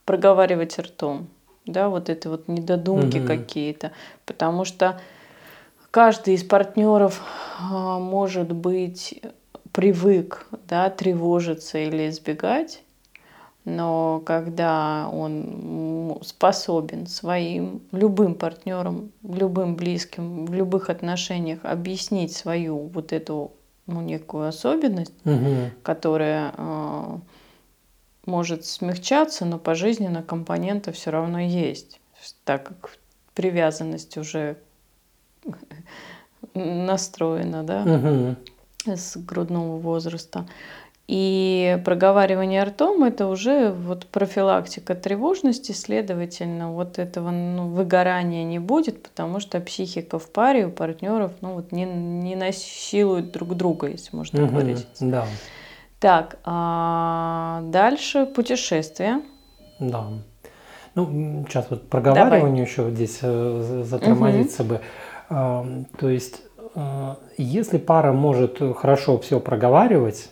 [0.03, 1.27] проговаривать ртом.
[1.65, 3.27] Да, вот это вот недодумки угу.
[3.27, 3.91] какие-то.
[4.25, 4.99] Потому что
[5.95, 7.21] каждый из партнеров
[7.57, 9.21] а, может быть
[9.71, 12.83] привык да, тревожиться или избегать,
[13.63, 23.13] но когда он способен своим любым партнерам, любым близким, в любых отношениях объяснить свою вот
[23.13, 23.53] эту
[23.87, 25.71] ну, некую особенность, угу.
[25.81, 27.17] которая э,
[28.25, 32.01] может смягчаться, но пожизненно компонента все равно есть,
[32.43, 32.97] так как
[33.33, 34.57] привязанность уже
[36.53, 38.35] настроена, да, угу.
[38.95, 40.45] с грудного возраста,
[41.07, 49.03] И проговаривание ртом– это уже вот профилактика тревожности, следовательно, вот этого ну, выгорания не будет,
[49.03, 54.15] потому что психика в паре у партнеров ну, вот не, не насилует друг друга, если
[54.15, 55.05] можно так угу, выразиться.
[55.05, 55.25] Да.
[55.99, 59.21] Так, а дальше путешествия.
[59.79, 60.07] Да.
[60.95, 62.61] Ну, сейчас вот проговаривание Давай.
[62.61, 64.69] еще здесь э, затормозиться угу.
[64.69, 64.81] бы.
[65.29, 66.41] То есть,
[66.75, 70.29] э, если пара может хорошо все проговаривать,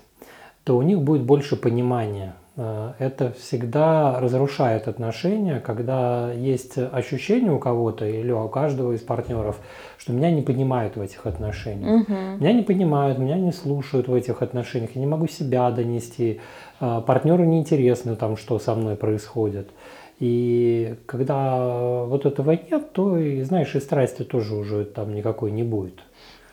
[0.64, 2.36] то у них будет больше понимания.
[2.56, 9.60] Э, это всегда разрушает отношения, когда есть ощущение у кого-то или у каждого из партнеров,
[9.98, 12.02] что меня не понимают в этих отношениях.
[12.02, 12.14] Угу.
[12.40, 16.42] Меня не понимают, меня не слушают в этих отношениях, я не могу себя донести,
[16.80, 19.70] э, партнеру неинтересно там, что со мной происходит.
[20.20, 25.64] И когда вот этого нет, то, и, знаешь, и страсти тоже уже там никакой не
[25.64, 26.00] будет.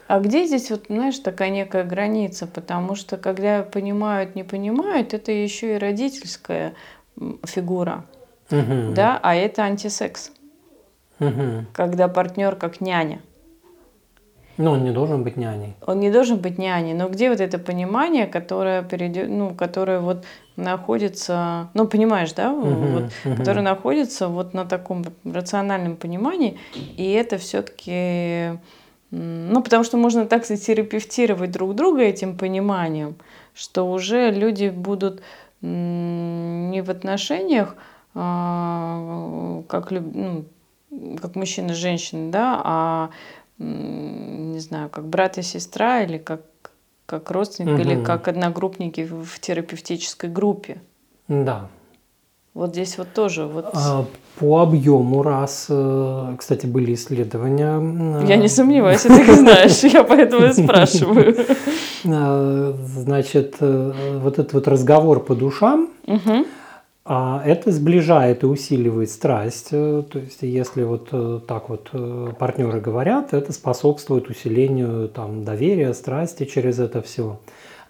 [0.08, 2.48] А где здесь, вот, знаешь, такая некая граница?
[2.48, 6.74] Потому что когда понимают, не понимают, это еще и родительская
[7.44, 8.04] фигура.
[8.50, 8.94] Угу.
[8.94, 10.32] Да, а это антисекс.
[11.20, 11.66] Угу.
[11.72, 13.20] Когда партнер как няня.
[14.56, 15.74] Но он не должен быть няней.
[15.86, 16.92] Он не должен быть няней.
[16.92, 20.24] Но где вот это понимание, которое перейдет, ну, которое вот
[20.60, 23.36] находится, ну, понимаешь, да, угу, вот, угу.
[23.36, 26.58] которое находится вот на таком рациональном понимании,
[26.96, 28.58] и это все-таки
[29.10, 33.16] ну, потому что можно так терапевтировать друг друга этим пониманием,
[33.54, 35.20] что уже люди будут
[35.62, 37.74] не в отношениях,
[38.14, 40.44] а, как, ну,
[41.20, 43.10] как мужчина и женщина, да, а
[43.58, 46.40] не знаю, как брат и сестра или как,
[47.10, 47.80] как родственник, угу.
[47.80, 50.80] или как одногруппники в терапевтической группе.
[51.26, 51.68] Да,
[52.52, 53.66] вот здесь вот тоже вот.
[53.72, 54.04] А,
[54.38, 58.22] по объему раз, э, кстати, были исследования.
[58.22, 61.36] Э, я не сомневаюсь, ты их знаешь, я поэтому и спрашиваю.
[62.06, 65.90] А, значит, э, вот этот вот разговор по душам,
[67.12, 69.70] а это сближает и усиливает страсть.
[69.70, 71.10] То есть, если вот
[71.46, 71.90] так вот
[72.38, 77.40] партнеры говорят, это способствует усилению там, доверия, страсти через это все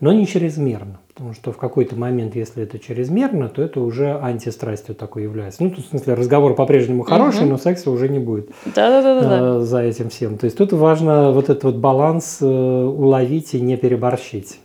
[0.00, 0.98] но не чрезмерно.
[1.08, 5.62] Потому что в какой-то момент, если это чрезмерно, то это уже антистрастью такой является.
[5.62, 7.50] Ну, тут, в смысле, разговор по-прежнему хороший, угу.
[7.50, 9.58] но секса уже не будет Да-да-да.
[9.58, 10.38] Э, за этим всем.
[10.38, 14.60] То есть тут важно вот этот вот баланс э, уловить и не переборщить.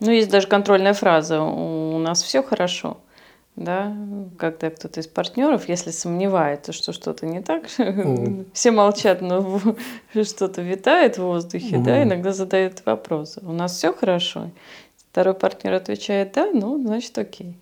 [0.00, 2.98] Ну, есть даже контрольная фраза «у нас все хорошо»
[3.58, 3.92] да,
[4.38, 8.46] когда кто-то из партнеров, если сомневается, что что-то не так, mm.
[8.52, 9.60] все молчат, но
[10.22, 11.84] что-то витает в воздухе, mm.
[11.84, 13.40] да, иногда задают вопросы.
[13.42, 14.50] У нас все хорошо.
[15.10, 17.56] Второй партнер отвечает, да, ну, значит, окей.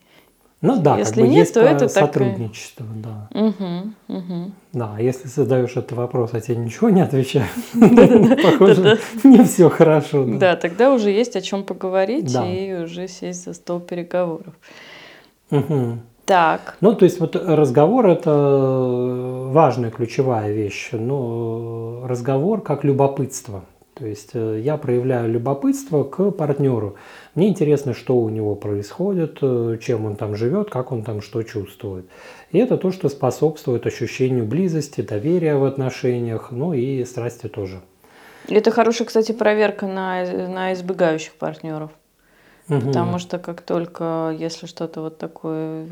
[0.62, 3.02] Ну да, если как бы нет, есть то это сотрудничество, такое...
[3.02, 3.40] да.
[3.40, 4.52] Угу, угу.
[4.72, 7.50] Да, а если задаешь этот вопрос, а тебе ничего не отвечают,
[8.42, 10.24] похоже, не все хорошо.
[10.26, 14.54] Да, тогда уже есть о чем поговорить и уже сесть за стол переговоров.
[15.50, 15.98] Угу.
[16.24, 16.76] Так.
[16.80, 18.30] Ну, то есть вот разговор– это
[19.52, 20.90] важная ключевая вещь.
[20.92, 23.64] Но разговор как любопытство.
[23.94, 26.96] То есть э, я проявляю любопытство к партнеру.
[27.34, 31.42] Мне интересно, что у него происходит, э, чем он там живет, как он там что
[31.42, 32.06] чувствует.
[32.50, 37.80] И это то, что способствует ощущению близости, доверия в отношениях, ну и страсти тоже.
[38.50, 41.90] Это хорошая, кстати, проверка на, на избегающих партнеров.
[42.68, 42.80] Угу.
[42.80, 45.86] Потому что как только, если что-то вот такое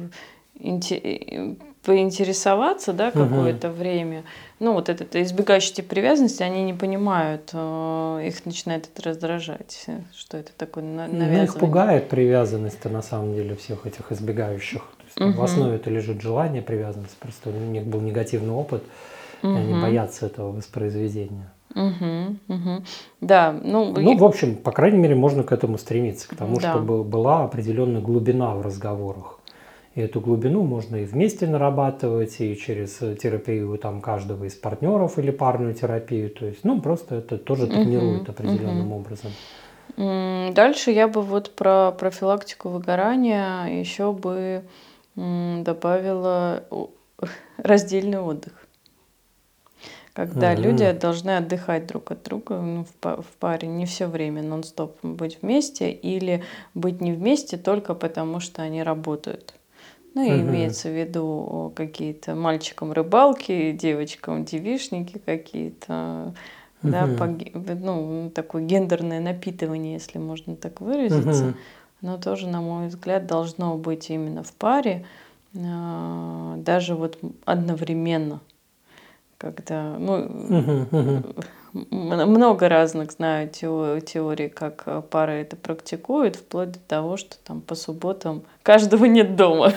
[1.84, 3.76] поинтересоваться, да, какое-то угу.
[3.76, 4.24] время,
[4.58, 10.52] ну вот это избегающие привязанности, они не понимают, э, их начинает это раздражать, что это
[10.56, 11.38] такое навязывание.
[11.38, 14.80] Ну, их пугает привязанность на самом деле всех этих избегающих.
[14.80, 15.40] То есть, угу.
[15.40, 18.82] В основе это лежит желание привязанности, просто у них был негативный опыт,
[19.42, 19.52] угу.
[19.52, 21.52] и они боятся этого воспроизведения.
[21.74, 22.84] Угу, угу.
[23.20, 26.72] Да, ну, ну, в общем, по крайней мере, можно к этому стремиться, к тому, да.
[26.72, 29.40] чтобы была определенная глубина в разговорах.
[29.94, 35.30] И эту глубину можно и вместе нарабатывать, и через терапию там, каждого из партнеров или
[35.30, 36.30] парную терапию.
[36.30, 39.00] То есть, ну, просто это тоже тренирует угу, определенным угу.
[39.00, 39.30] образом.
[39.96, 44.64] Дальше я бы вот про профилактику выгорания еще бы
[45.14, 46.64] добавила
[47.58, 48.63] раздельный отдых
[50.14, 50.60] когда mm-hmm.
[50.60, 55.38] люди должны отдыхать друг от друга ну, в, в паре, не все время нон-стоп быть
[55.42, 59.54] вместе или быть не вместе только потому, что они работают.
[60.14, 60.40] Ну, и mm-hmm.
[60.42, 66.32] имеется в виду какие-то мальчикам рыбалки, девочкам девишники какие-то,
[66.84, 66.90] mm-hmm.
[66.90, 67.26] да, по,
[67.74, 71.46] ну, такое гендерное напитывание, если можно так выразиться.
[71.46, 71.54] Mm-hmm.
[72.02, 75.04] Но тоже, на мой взгляд, должно быть именно в паре,
[75.52, 78.40] даже вот одновременно
[79.38, 80.28] когда, ну,
[81.90, 87.74] много разных знаю теорий, как э, пары это практикуют, вплоть до того, что там по
[87.74, 89.72] субботам каждого нет дома.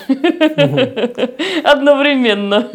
[1.64, 2.70] Одновременно.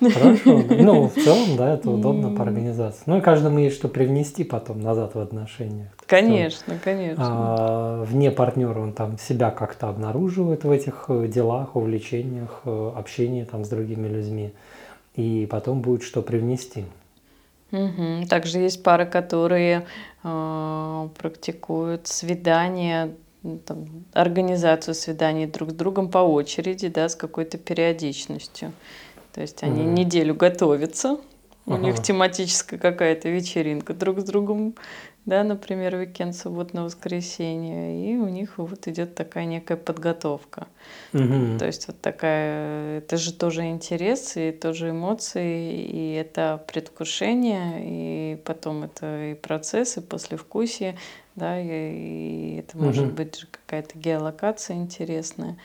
[0.00, 0.62] Хорошо.
[0.70, 3.02] Ну, в целом, да, это удобно по организации.
[3.04, 5.88] Ну и каждому есть что привнести потом назад в отношениях.
[6.06, 7.24] Конечно, конечно.
[7.26, 13.44] А, вне партнера он там себя как-то обнаруживает в этих э, делах, увлечениях, э, общении
[13.44, 14.52] там с другими людьми.
[15.14, 16.84] И потом будет что привнести.
[17.70, 18.26] Угу.
[18.28, 19.86] Также есть пары, которые
[20.22, 23.14] э, практикуют свидания,
[23.66, 28.72] там, организацию свиданий друг с другом по очереди, да, с какой-то периодичностью.
[29.32, 29.90] То есть они угу.
[29.90, 31.18] неделю готовятся,
[31.66, 31.82] у ага.
[31.82, 34.74] них тематическая какая-то вечеринка друг с другом
[35.26, 40.66] да, например, уикенд, суббота, воскресенье, и у них вот идет такая некая подготовка.
[41.14, 41.58] Угу.
[41.58, 48.36] То есть вот такая, это же тоже интерес, и тоже эмоции, и это предвкушение, и
[48.36, 50.98] потом это и процесс, и послевкусие,
[51.36, 52.86] да, и, и это угу.
[52.86, 55.56] может быть какая-то геолокация интересная.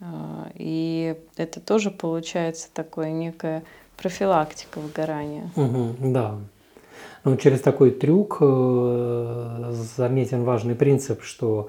[0.00, 3.64] А, и это тоже получается такое некая
[3.96, 5.50] профилактика выгорания.
[5.56, 6.38] Угу, да.
[7.28, 11.68] Но через такой трюк э, заметен важный принцип, что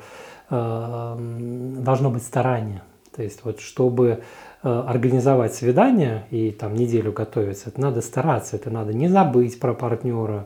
[0.50, 2.82] э, должно быть старание.
[3.14, 4.22] То есть вот чтобы
[4.64, 9.74] э, организовать свидание и там неделю готовиться, это надо стараться, это надо не забыть про
[9.74, 10.46] партнера,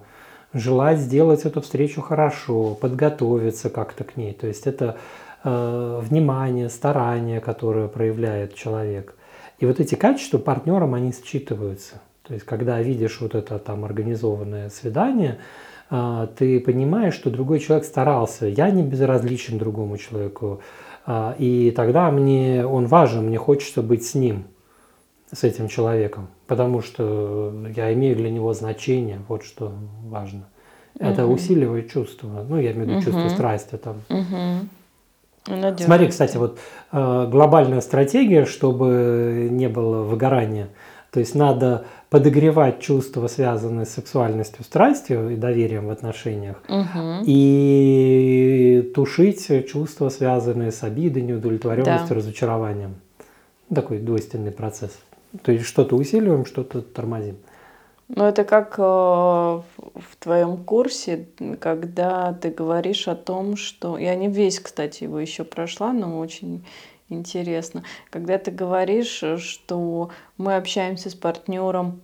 [0.51, 4.34] желать сделать эту встречу хорошо, подготовиться как-то к ней.
[4.34, 4.97] То есть это
[5.43, 9.14] э, внимание, старание, которое проявляет человек.
[9.59, 12.01] И вот эти качества партнерам, они считываются.
[12.28, 15.40] То есть, когда видишь вот это там организованное свидание,
[15.90, 18.48] а, ты понимаешь, что другой человек старался.
[18.48, 20.62] Я не безразличен другому человеку.
[21.06, 24.46] А, и тогда мне он важен, мне хочется быть с ним,
[25.34, 29.74] с этим человеком, потому что я имею для него значение, вот что
[30.06, 30.48] важно.
[31.00, 31.34] Это угу.
[31.34, 33.06] усиливает чувство, ну я имею в виду угу.
[33.06, 34.02] чувство страсти там.
[34.10, 35.76] Угу.
[35.78, 36.58] Смотри, кстати, вот
[36.92, 40.70] э, глобальная стратегия, чтобы не было выгорания.
[41.14, 47.24] То есть надо подогревать чувства, связанные с сексуальностью, страстью и доверием в отношениях, угу.
[47.24, 52.16] и тушить чувства, связанные с обидой, неудовлетворенностью, да.
[52.16, 52.95] разочарованием.
[53.74, 54.97] Такой двойственный процесс.
[55.43, 57.38] То есть что-то усиливаем, что-то тормозим.
[58.07, 61.28] Ну, это как э, в твоем курсе,
[61.59, 63.99] когда ты говоришь о том, что...
[63.99, 66.66] Я не весь, кстати, его еще прошла, но очень
[67.14, 67.84] интересно.
[68.09, 72.01] Когда ты говоришь, что мы общаемся с партнером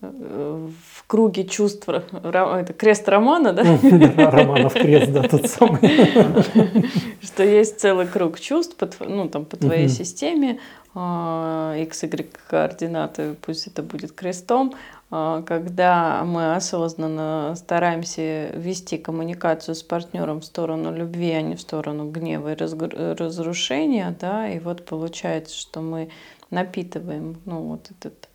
[0.00, 3.62] в круге чувств, это крест романа, да?
[4.30, 5.80] Романов крест, да, тот самый.
[7.22, 10.60] Что есть целый круг чувств, ну, там, по твоей системе, x,
[10.94, 14.74] а, y координаты, пусть это будет крестом,
[15.12, 22.10] когда мы осознанно стараемся вести коммуникацию с партнером в сторону любви, а не в сторону
[22.10, 26.08] гнева и разрушения, да, и вот получается, что мы
[26.48, 28.30] напитываем, ну, вот этот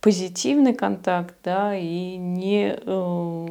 [0.00, 3.48] позитивный контакт, да, и не э,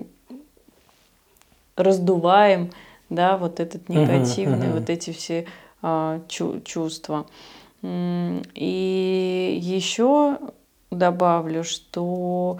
[1.75, 2.71] раздуваем,
[3.11, 4.79] да, вот этот негативный, uh-huh, uh-huh.
[4.79, 5.45] вот эти все
[5.83, 7.27] э, чу- чувства.
[7.83, 10.39] И еще
[10.93, 12.59] добавлю, что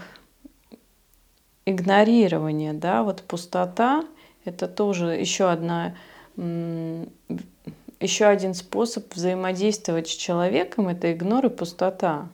[1.66, 4.04] игнорирование, да, вот пустота,
[4.46, 5.96] это тоже еще одна,
[6.38, 12.28] еще один способ взаимодействовать с человеком, это игнор и пустота,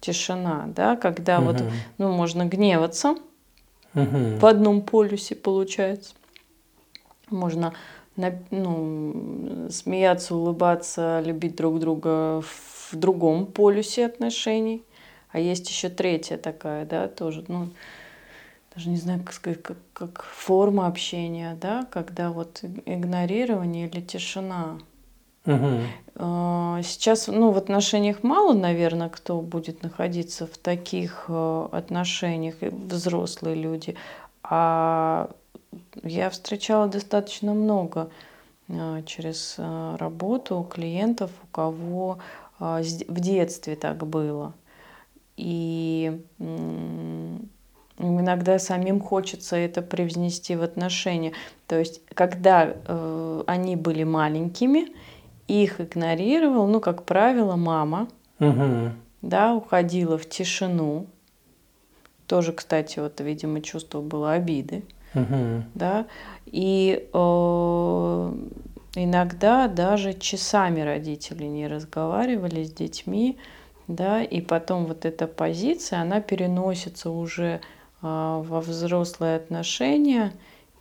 [0.00, 1.46] тишина, да, когда угу.
[1.46, 1.62] вот,
[1.98, 3.16] ну, можно гневаться
[3.94, 4.38] угу.
[4.40, 6.14] в одном полюсе, получается,
[7.30, 7.74] можно
[8.50, 14.82] ну, смеяться, улыбаться, любить друг друга в другом полюсе отношений.
[15.32, 17.70] А есть еще третья такая, да, тоже, ну,
[18.74, 24.78] даже не знаю, как сказать, как, как форма общения, да, когда вот игнорирование или тишина.
[25.44, 26.82] Угу.
[26.84, 33.96] Сейчас, ну, в отношениях мало, наверное, кто будет находиться в таких э, отношениях, взрослые люди.
[34.44, 35.30] А
[36.04, 38.10] я встречала достаточно много
[38.68, 42.18] э, через работу клиентов, у кого
[42.60, 44.52] в детстве так было.
[45.42, 46.20] И
[47.98, 51.32] иногда самим хочется это привнести в отношения.
[51.66, 54.92] То есть, когда э, они были маленькими,
[55.48, 58.06] их игнорировал, ну, как правило, мама,
[58.38, 58.92] угу.
[59.20, 61.06] да, уходила в тишину.
[62.28, 65.64] Тоже, кстати, вот, видимо, чувство было обиды, угу.
[65.74, 66.06] да,
[66.46, 68.32] и э,
[68.94, 73.38] иногда даже часами родители не разговаривали с детьми,
[73.88, 77.60] да, и потом вот эта позиция, она переносится уже
[78.00, 80.32] а, во взрослые отношения,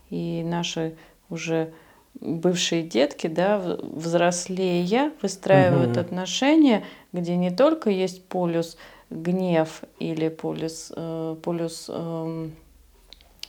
[0.10, 0.96] и наши
[1.30, 1.74] уже
[2.20, 6.02] бывшие детки, да, взрослея, выстраивают угу.
[6.02, 6.84] отношения,
[7.14, 8.78] где не только есть полюс
[9.10, 12.50] гнев или полюс, э, полюс э,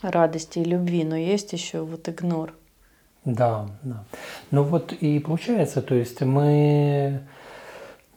[0.03, 2.55] радости и любви, но есть еще вот игнор.
[3.25, 4.05] Да, да.
[4.51, 7.23] Ну вот и получается, то есть мы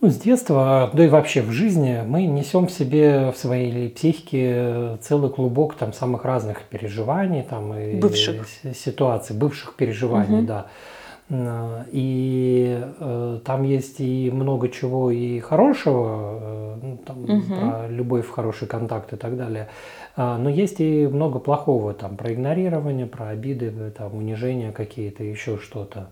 [0.02, 4.98] ну, с детства, да и вообще в жизни, мы несем в себе, в своей психике
[5.02, 8.48] целый клубок там самых разных переживаний, там и бывших.
[8.76, 10.48] ситуаций, бывших переживаний, угу.
[10.48, 10.66] да.
[11.92, 17.42] И э, там есть и много чего и хорошего, э, ну, там, угу.
[17.48, 19.70] про любовь, хороший контакт и так далее.
[20.16, 25.58] А, но есть и много плохого, там, про игнорирование, про обиды, там, унижения какие-то, еще
[25.58, 26.10] что-то.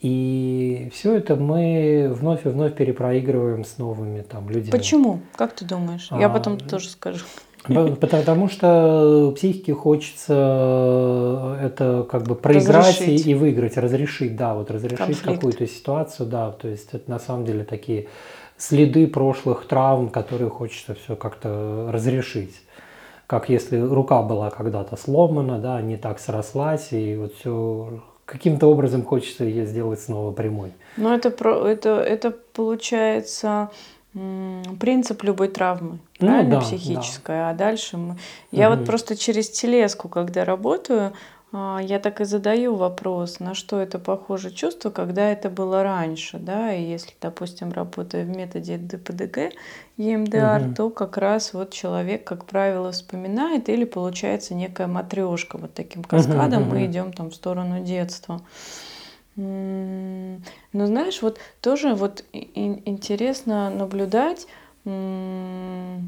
[0.00, 4.70] И все это мы вновь и вновь перепроигрываем с новыми там людьми.
[4.70, 5.20] Почему?
[5.36, 6.08] Как ты думаешь?
[6.10, 7.24] Я а, потом тоже скажу.
[7.64, 15.20] Потому что психике хочется это как бы проиграть и, и выиграть, разрешить, да, вот разрешить
[15.20, 18.08] какую-то ситуацию, да, то есть это на самом деле такие
[18.56, 22.54] следы прошлых травм, которые хочется все как-то разрешить
[23.26, 29.04] как если рука была когда-то сломана, да, не так срослась, и вот все каким-то образом
[29.04, 30.72] хочется ее сделать снова прямой.
[30.96, 33.70] Ну, это, про, это, это получается
[34.12, 37.36] принцип любой травмы, ну, правильно, да, психической.
[37.36, 37.50] Да.
[37.50, 38.16] А дальше мы...
[38.50, 38.78] Я угу.
[38.78, 41.12] вот просто через телеску, когда работаю,
[41.52, 46.38] а, я так и задаю вопрос, на что это похоже чувство, когда это было раньше,
[46.38, 49.52] да, и если, допустим, работая в методе ДПДГ,
[50.00, 50.74] ЕМДР, угу.
[50.74, 56.62] то как раз вот человек, как правило, вспоминает или получается некая матрешка, вот таким каскадом
[56.62, 58.40] угу, мы идем там в сторону детства.
[59.36, 60.40] Но
[60.72, 64.46] знаешь, вот тоже вот интересно наблюдать,
[64.84, 65.98] и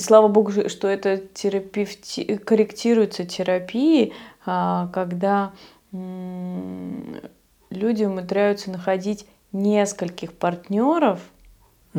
[0.00, 2.36] слава богу, что это терапевти...
[2.36, 4.12] корректируется терапией,
[4.44, 5.52] а, когда
[7.70, 11.20] люди умудряются находить нескольких партнеров,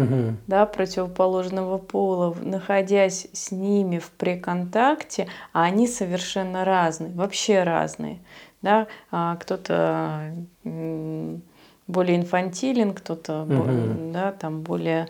[0.04, 0.36] угу.
[0.48, 8.20] да, противоположного пола, находясь с ними в приконтакте, а они совершенно разные, вообще разные.
[8.62, 8.88] Да?
[9.12, 10.34] А кто-то
[10.64, 14.12] более инфантилен, кто-то угу.
[14.14, 15.08] да, там более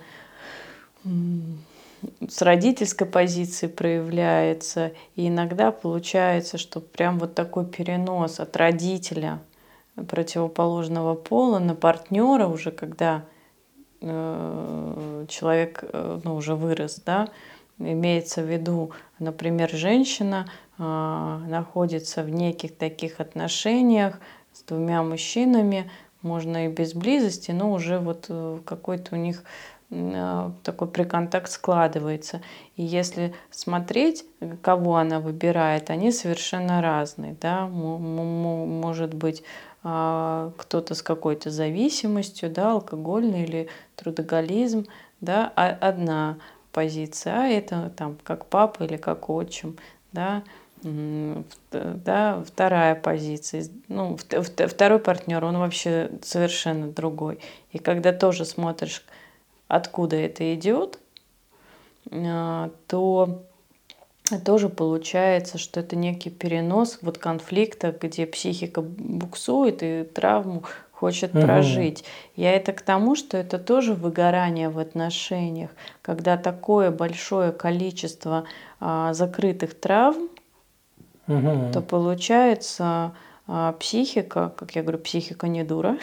[2.28, 4.92] с родительской позиции проявляется.
[5.16, 9.40] И иногда получается, что прям вот такой перенос от родителя
[10.08, 13.24] противоположного пола на партнера уже, когда
[14.02, 17.28] человек э, ну, уже вырос, да,
[17.78, 20.47] имеется в виду, например, женщина
[20.78, 24.20] э, находится в неких таких отношениях
[24.54, 25.89] с двумя мужчинами,
[26.22, 29.43] можно и без близости, но уже вот э, какой-то у них
[29.91, 32.41] Э, такой приконтакт складывается.
[32.76, 34.24] И если смотреть,
[34.62, 37.36] кого она выбирает, они совершенно разные.
[37.39, 37.68] Да?
[37.68, 39.43] Может быть,
[39.82, 44.88] кто-то с какой-то зависимостью, да, алкогольный или трудоголизм,
[45.22, 46.38] да, а одна
[46.72, 49.78] позиция, а это там как папа или как отчим,
[50.12, 50.44] да,
[51.72, 57.40] да, вторая позиция, ну, второй партнер, он вообще совершенно другой.
[57.72, 59.06] И когда тоже смотришь,
[59.68, 61.00] откуда это идет,
[62.12, 63.44] а, то
[64.38, 70.64] тоже получается, что это некий перенос вот конфликта, где психика буксует и травму
[71.00, 71.46] хочет угу.
[71.46, 72.04] прожить.
[72.36, 75.72] Я это к тому, что это тоже выгорание в отношениях,
[76.02, 78.44] когда такое большое количество
[78.82, 80.30] а, закрытых травм,
[81.28, 81.72] угу.
[81.72, 83.14] то получается
[83.48, 85.98] а, психика, как я говорю, психика не дура,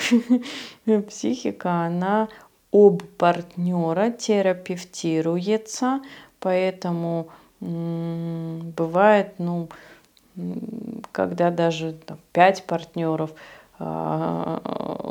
[1.08, 2.28] психика, она
[2.72, 6.00] об партнера терапевтируется,
[6.40, 7.28] поэтому
[7.60, 9.68] бывает, ну,
[11.12, 13.30] когда даже там, пять партнеров
[13.78, 14.60] а,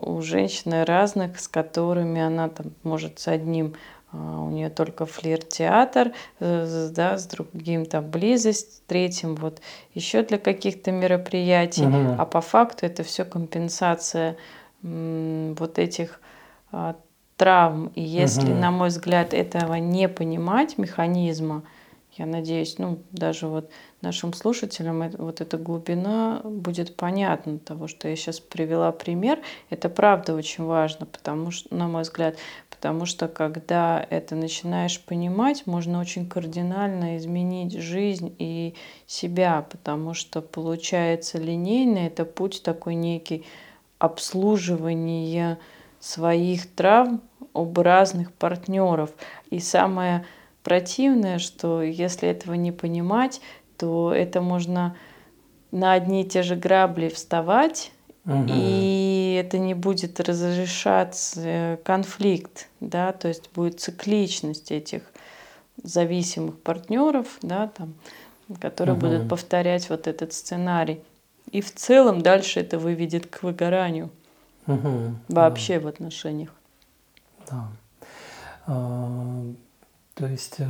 [0.03, 3.75] у женщины разных, с которыми она там может с одним
[4.11, 9.61] а, у нее только флирт-театр, э, да, с другим там близость, с третьим вот
[9.93, 12.15] еще для каких-то мероприятий, угу.
[12.17, 14.37] а по факту это все компенсация
[14.81, 16.19] вот этих
[16.71, 16.95] а,
[17.37, 17.91] травм.
[17.95, 18.59] И если, угу.
[18.59, 21.63] на мой взгляд, этого не понимать, механизма,
[22.17, 23.69] я надеюсь, ну, даже вот
[24.01, 29.41] нашим слушателям вот эта глубина будет понятна того, что я сейчас привела пример.
[29.69, 32.37] Это правда очень важно, потому что, на мой взгляд,
[32.69, 38.75] потому что когда это начинаешь понимать, можно очень кардинально изменить жизнь и
[39.07, 43.45] себя, потому что получается линейно, это путь такой некий
[43.99, 45.57] обслуживания
[45.99, 47.21] своих травм
[47.53, 49.11] об разных партнеров.
[49.49, 50.25] И самое
[50.65, 53.39] противное, что если этого не понимать,
[53.77, 54.97] то это можно
[55.71, 57.91] на одни и те же грабли вставать,
[58.25, 58.45] угу.
[58.47, 65.03] и это не будет разрешаться конфликт, да, то есть будет цикличность этих
[65.83, 67.93] зависимых партнеров, да, там,
[68.59, 69.05] которые угу.
[69.05, 70.99] будут повторять вот этот сценарий.
[71.51, 74.09] И в целом дальше это выведет к выгоранию
[74.65, 75.85] угу, вообще да.
[75.85, 76.49] в отношениях.
[77.51, 77.67] Да.
[80.15, 80.65] То есть э,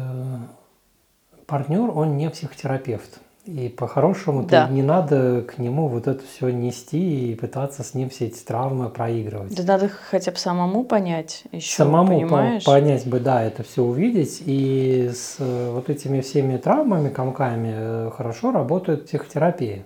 [1.45, 3.19] партнер, он не психотерапевт.
[3.45, 4.67] И по-хорошему да.
[4.69, 8.89] не надо к нему вот это все нести и пытаться с ним все эти травмы
[8.89, 9.55] проигрывать.
[9.55, 12.63] Да надо хотя бы самому понять еще, Самому понимаешь?
[12.63, 14.41] По понять бы, да, это все увидеть.
[14.47, 19.85] И с э, вот этими всеми травмами, комками э, хорошо работает психотерапия.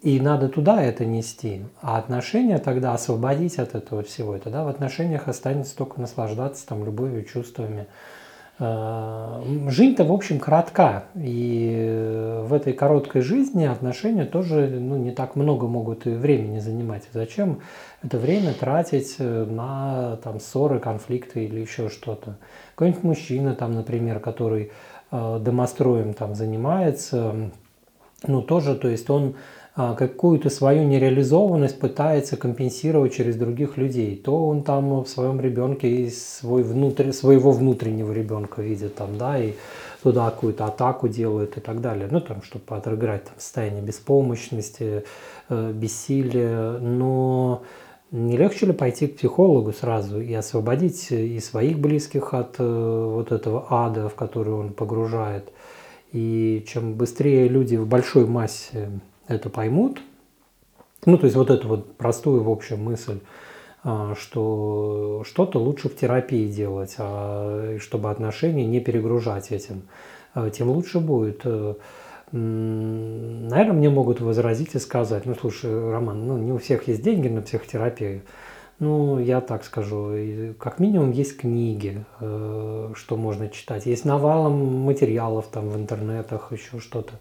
[0.00, 1.62] И надо туда это нести.
[1.82, 4.36] А отношения тогда освободить от этого всего.
[4.36, 7.88] И тогда в отношениях останется только наслаждаться там любовью, чувствами.
[8.60, 15.36] Э, жизнь-то, в общем, коротка, и в этой короткой жизни отношения тоже ну, не так
[15.36, 17.04] много могут времени занимать.
[17.12, 17.60] Зачем
[18.02, 22.36] это время тратить э, на там, ссоры, конфликты или еще что-то?
[22.74, 24.72] Какой-нибудь мужчина, там, например, который
[25.12, 27.50] э, домостроем там, занимается,
[28.26, 29.36] ну тоже, то есть он
[29.78, 34.16] какую-то свою нереализованность пытается компенсировать через других людей.
[34.16, 39.52] То он там в своем ребенке свой внутрь, своего внутреннего ребенка видит там, да, и
[40.02, 42.08] туда какую-то атаку делает и так далее.
[42.10, 45.04] Ну, там, чтобы отыграть там, состояние беспомощности,
[45.48, 46.78] э, бессилия.
[46.78, 47.62] Но
[48.10, 53.30] не легче ли пойти к психологу сразу и освободить и своих близких от э, вот
[53.30, 55.52] этого ада, в который он погружает?
[56.10, 58.88] И чем быстрее люди в большой массе
[59.28, 60.00] это поймут.
[61.06, 63.20] Ну, то есть вот эту вот простую, в общем, мысль,
[63.84, 69.82] а, что что-то лучше в терапии делать, а чтобы отношения не перегружать этим,
[70.34, 71.42] а, тем лучше будет.
[71.44, 71.74] Э,
[72.32, 77.28] наверное, мне могут возразить и сказать, ну, слушай, Роман, ну, не у всех есть деньги
[77.28, 78.22] на психотерапию.
[78.80, 83.86] Ну, я так скажу, как минимум есть книги, э, что можно читать.
[83.86, 87.14] Есть навалом материалов там в интернетах, еще что-то.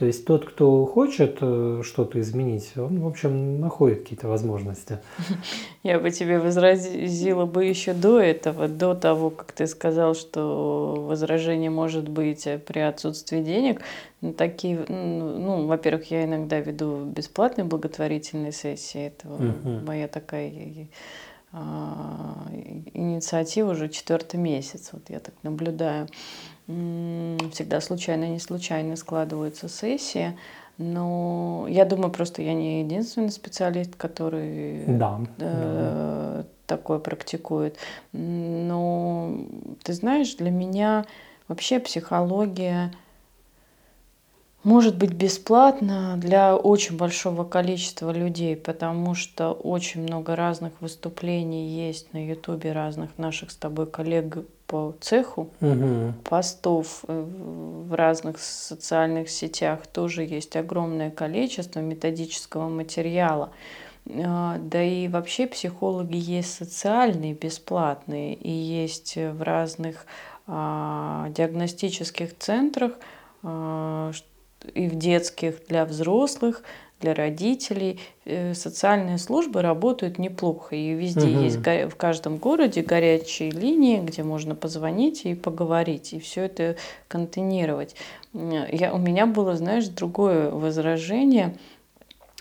[0.00, 4.98] То есть тот, кто хочет э, что-то изменить, он, в общем, находит какие-то возможности.
[5.82, 11.68] Я бы тебе возразила бы еще до этого, до того, как ты сказал, что возражение
[11.68, 13.82] может быть при отсутствии денег.
[14.38, 19.08] Такие, ну, во-первых, я иногда веду бесплатные благотворительные сессии.
[19.08, 19.84] Это угу.
[19.84, 20.50] моя такая
[21.52, 22.46] а,
[22.94, 24.90] инициатива уже четвертый месяц.
[24.92, 26.08] Вот я так наблюдаю
[27.52, 30.36] всегда случайно, не случайно складываются сессии.
[30.78, 36.46] Но я думаю, просто я не единственный специалист, который да, э, да.
[36.66, 37.76] такое практикует.
[38.12, 39.36] Но
[39.82, 41.04] ты знаешь, для меня
[41.48, 42.92] вообще психология
[44.62, 52.12] может быть бесплатно для очень большого количества людей, потому что очень много разных выступлений есть
[52.12, 56.14] на ютубе разных наших с тобой коллег по цеху, угу.
[56.24, 57.24] постов э,
[57.88, 63.50] в разных социальных сетях тоже есть огромное количество методического материала.
[64.08, 70.06] А, да и вообще психологи есть социальные, бесплатные, и есть в разных
[70.46, 72.92] а, диагностических центрах,
[73.42, 74.12] а,
[74.74, 76.62] и в детских для взрослых,
[77.00, 78.00] для родителей.
[78.24, 80.76] Э, социальные службы работают неплохо.
[80.76, 81.40] И везде угу.
[81.40, 86.76] есть в каждом городе горячие линии, где можно позвонить и поговорить, и все это
[87.08, 87.96] контейнировать.
[88.32, 91.56] Я, у меня было, знаешь, другое возражение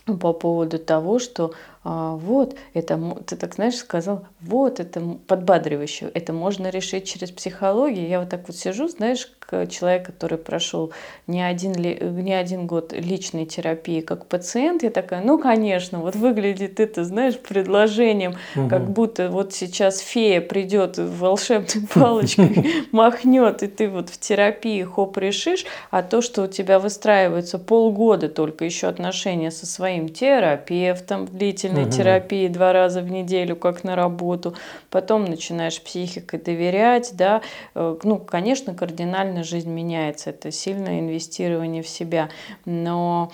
[0.05, 1.53] по поводу того, что
[1.83, 8.07] а, вот, это, ты так знаешь, сказал, вот, это подбадривающее, это можно решить через психологию.
[8.07, 9.31] Я вот так вот сижу, знаешь,
[9.69, 10.91] человек, который прошел
[11.27, 16.79] не один, не один год личной терапии как пациент, я такая, ну, конечно, вот выглядит
[16.79, 18.69] это, знаешь, предложением, угу.
[18.69, 25.17] как будто вот сейчас фея придет волшебной палочкой, махнет, и ты вот в терапии хоп
[25.17, 31.83] решишь, а то, что у тебя выстраивается полгода только еще отношения со своим терапевтом, длительной
[31.83, 31.91] угу.
[31.91, 34.55] терапии два раза в неделю, как на работу,
[34.89, 37.41] потом начинаешь психикой доверять, да,
[37.75, 42.29] э, ну, конечно, кардинально реально жизнь меняется, это сильное инвестирование в себя.
[42.65, 43.31] Но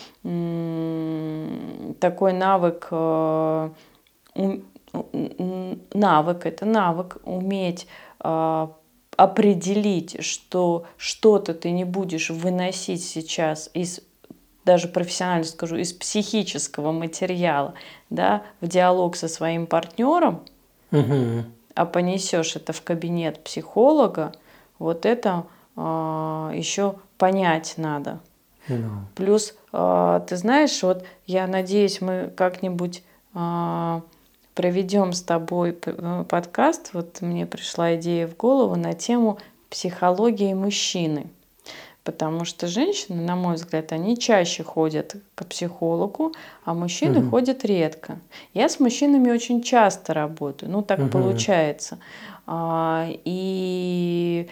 [2.00, 3.70] такой навык, э,
[5.94, 7.88] навык, это навык уметь
[8.24, 8.68] э,
[9.18, 14.02] определить, что что-то ты не будешь выносить сейчас из
[14.66, 17.76] даже профессионально скажу, из психического материала
[18.10, 20.42] да, в диалог со своим партнером,
[20.92, 21.44] Угу.
[21.76, 24.32] а понесешь это в кабинет психолога,
[24.80, 25.46] вот это
[25.78, 28.20] еще понять надо.
[28.68, 28.90] Да.
[29.16, 33.04] Плюс, а, ты знаешь, вот я надеюсь, мы как-нибудь
[33.34, 34.02] а,
[34.56, 36.92] проведем с тобой э, подкаст.
[36.94, 39.38] Вот мне пришла идея в голову на тему
[39.70, 41.28] психологии мужчины.
[42.06, 47.30] Потому что женщины, на мой взгляд, они чаще ходят к психологу, а мужчины Мгм.
[47.32, 48.20] ходят редко.
[48.54, 51.10] Я с мужчинами очень часто работаю, ну так Мгм.
[51.10, 51.98] получается.
[52.48, 54.48] А, И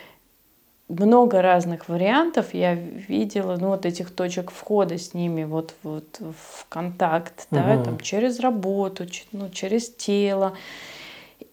[0.89, 6.65] много разных вариантов я видела, ну вот этих точек входа с ними вот, вот в
[6.69, 7.83] контакт, да, Мгм.
[7.83, 10.53] там через работу, ну, через тело.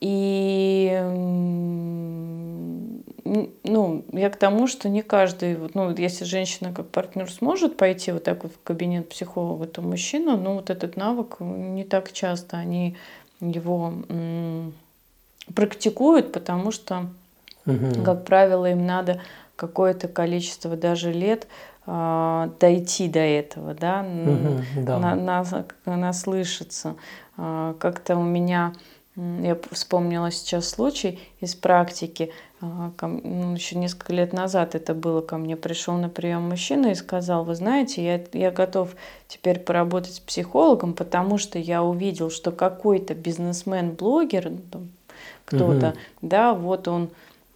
[0.00, 0.98] И
[3.64, 8.24] ну, я к тому, что не каждый, ну, если женщина как партнер сможет пойти вот
[8.24, 12.96] так вот в кабинет психолога, то мужчина, ну, вот этот навык не так часто они
[13.40, 13.94] его
[15.54, 17.06] практикуют, потому что
[17.66, 18.04] Мгм.
[18.04, 19.20] как правило, им надо
[19.56, 21.46] какое-то количество даже лет
[21.86, 24.62] а, дойти до этого, да, Мгм.
[24.84, 24.98] Да.
[24.98, 26.94] на- на- наслышаться.
[27.36, 28.74] А, Как-то у меня,
[29.16, 35.22] я вспомнила сейчас случай из практики, ко м- ну, еще несколько лет назад это было,
[35.22, 38.90] ко мне пришел на прием мужчина и сказал, вы знаете, я, я готов
[39.26, 44.86] теперь поработать с психологом, потому что я увидел, что какой-то бизнесмен-блогер, ну,
[45.46, 45.96] кто-то, Мгм.
[46.22, 47.08] да, вот он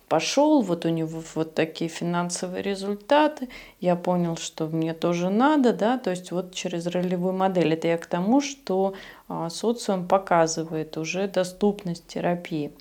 [0.08, 3.48] пошел, вот у него вот такие финансовые результаты,
[3.80, 7.74] я понял, что мне тоже надо, да, то есть вот через ролевую модель.
[7.74, 8.94] Это я к тому, что
[9.28, 12.72] а, социум показывает уже доступность терапии.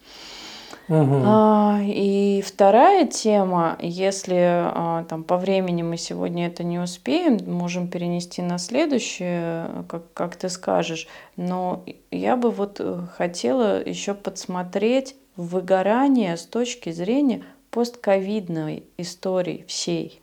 [0.89, 7.87] А, и вторая тема, если а, там по времени мы сегодня это не успеем, можем
[7.87, 11.07] перенести на следующее, как, как ты скажешь.
[11.37, 20.21] Но я бы вот э, хотела еще подсмотреть выгорание с точки зрения постковидной истории всей.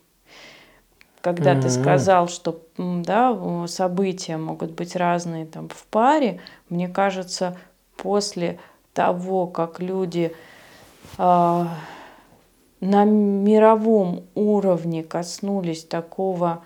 [1.20, 1.70] Когда ты Мгм.
[1.70, 7.58] сказал, что да, события могут быть разные там в паре, мне кажется,
[7.96, 8.58] после
[8.94, 10.34] того, как люди
[11.18, 11.76] а,
[12.80, 16.64] на мировом уровне коснулись такого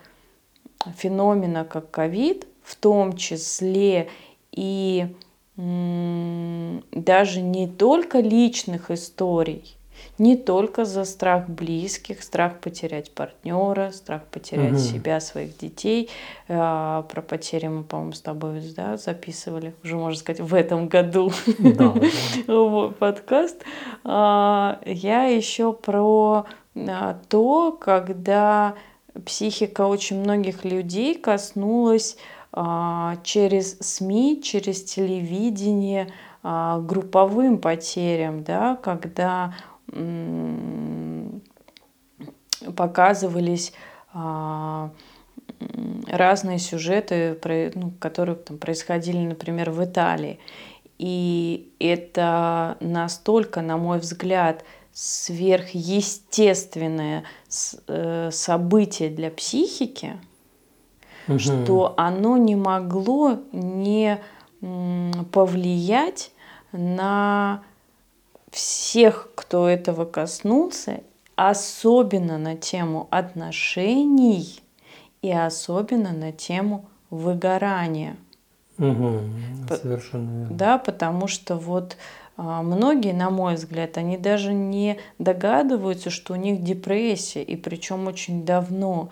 [0.96, 4.08] феномена, как ковид, в том числе
[4.52, 5.14] и
[5.56, 9.76] даже не только личных историй,
[10.18, 14.78] не только за страх близких, страх потерять партнера, страх потерять Мгм.
[14.80, 16.10] себя, своих детей.
[16.48, 21.32] А, Про потери мы, по-моему, с тобой да, записывали, уже можно сказать, в этом году
[21.58, 21.94] Да,
[22.98, 23.62] подкаст.
[24.04, 26.46] А, Я еще про
[26.76, 28.74] а, то, когда
[29.24, 32.16] психика очень многих людей коснулась
[33.24, 36.12] через СМИ, через телевидение,
[36.46, 39.54] а, групповым потерям, да, когда
[42.76, 43.72] показывались
[44.12, 44.90] а,
[46.06, 47.38] разные сюжеты,
[47.74, 50.38] ну, которые там происходили, например, в Италии.
[50.98, 57.24] И это настолько, на мой взгляд, сверхъестественное
[57.88, 60.20] э, событие для психики,
[61.26, 61.38] Мгм.
[61.38, 64.20] что оно не могло не
[65.32, 66.32] повлиять
[66.72, 67.62] на
[68.50, 71.00] всех, кто этого коснулся,
[71.36, 74.60] особенно на тему отношений
[75.22, 78.16] и особенно на тему выгорания.
[78.76, 80.56] П- Совершенно верно.
[80.56, 81.96] Да, потому что вот
[82.36, 88.08] а, многие, на мой взгляд, они даже не догадываются, что у них депрессия, и причем
[88.08, 89.10] очень давно.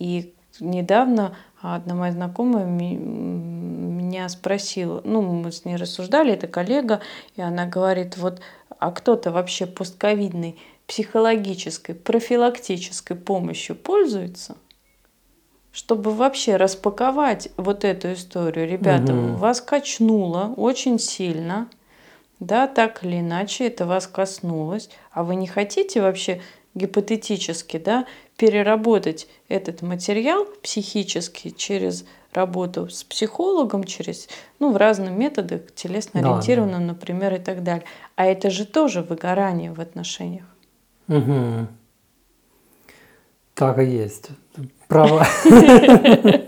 [0.00, 7.00] И недавно одна моя знакомая меня спросила, ну, мы с ней рассуждали, это коллега,
[7.36, 8.40] и она говорит, вот,
[8.78, 14.56] а кто-то вообще постковидной психологической, профилактической помощью пользуется?
[15.70, 18.66] чтобы вообще распаковать вот эту историю.
[18.68, 19.36] Ребята, Мгм.
[19.36, 21.68] вас качнуло очень сильно,
[22.40, 26.40] да, так или иначе это вас коснулось, а вы не хотите вообще
[26.74, 28.06] гипотетически, да,
[28.38, 34.28] переработать этот материал психически через работу с психологом, через,
[34.60, 37.84] ну, в разных методах, телесно-ориентированном, например, и так далее.
[38.16, 40.44] А это же тоже выгорание в отношениях.
[41.08, 41.68] Мгм.
[43.54, 44.28] Так и есть.
[44.86, 45.26] Право.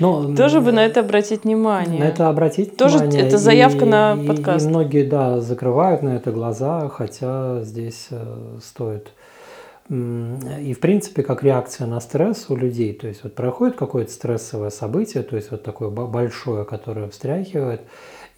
[0.00, 2.00] Ну, Тоже бы на это обратить внимание.
[2.00, 3.20] На это обратить Тоже внимание.
[3.26, 4.64] это заявка и- на и- подкаст.
[4.64, 9.12] И многие, да, закрывают на это глаза, хотя здесь э, стоит
[9.90, 14.70] И, в принципе, как реакция на стресс у людей, то есть вот проходит какое-то стрессовое
[14.70, 17.82] событие, то есть вот такое большое, которое встряхивает,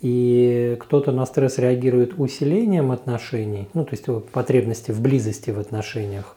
[0.01, 6.37] и кто-то на стресс реагирует усилением отношений, ну, то есть потребности в близости в отношениях,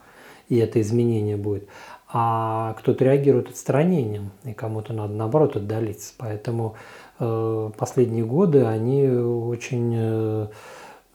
[0.49, 1.70] и это изменение будет,
[2.11, 6.13] а кто-то реагирует отстранением, и кому-то надо, наоборот, отдалиться.
[6.18, 6.76] Поэтому
[7.20, 9.93] э, последние годы они очень...
[9.95, 10.47] Э,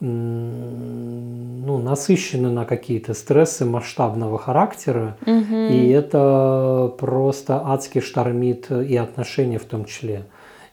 [0.01, 5.55] ну, насыщены на какие-то стрессы масштабного характера, угу.
[5.55, 10.25] и это просто адски штормит и отношения в том числе.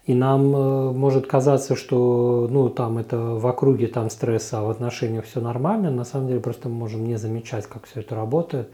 [0.07, 4.71] И нам э, может казаться, что ну, там это в округе там стресса, а в
[4.71, 5.91] отношениях все нормально.
[5.91, 8.71] На самом деле просто мы можем не замечать, как все это работает.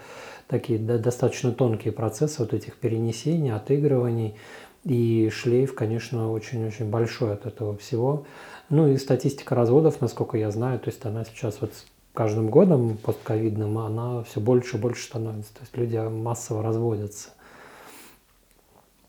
[0.47, 4.37] Такие да, достаточно тонкие процессы вот этих перенесений, отыгрываний.
[4.85, 8.27] И шлейф, конечно, очень-очень большой от этого всего.
[8.71, 11.85] Ну и статистика разводов, насколько я знаю, то есть она сейчас вот с
[12.15, 15.53] каждым годом постковидным, она все больше и больше становится.
[15.55, 17.31] То есть люди массово разводятся.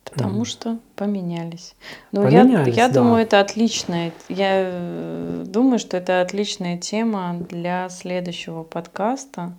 [0.04, 0.46] Потому mm.
[0.46, 1.76] что поменялись.
[2.12, 3.02] Но ну, поменялись, я, я да.
[3.02, 4.14] думаю, это отличная.
[4.30, 9.54] Я э, думаю, что это отличная тема для следующего подкаста.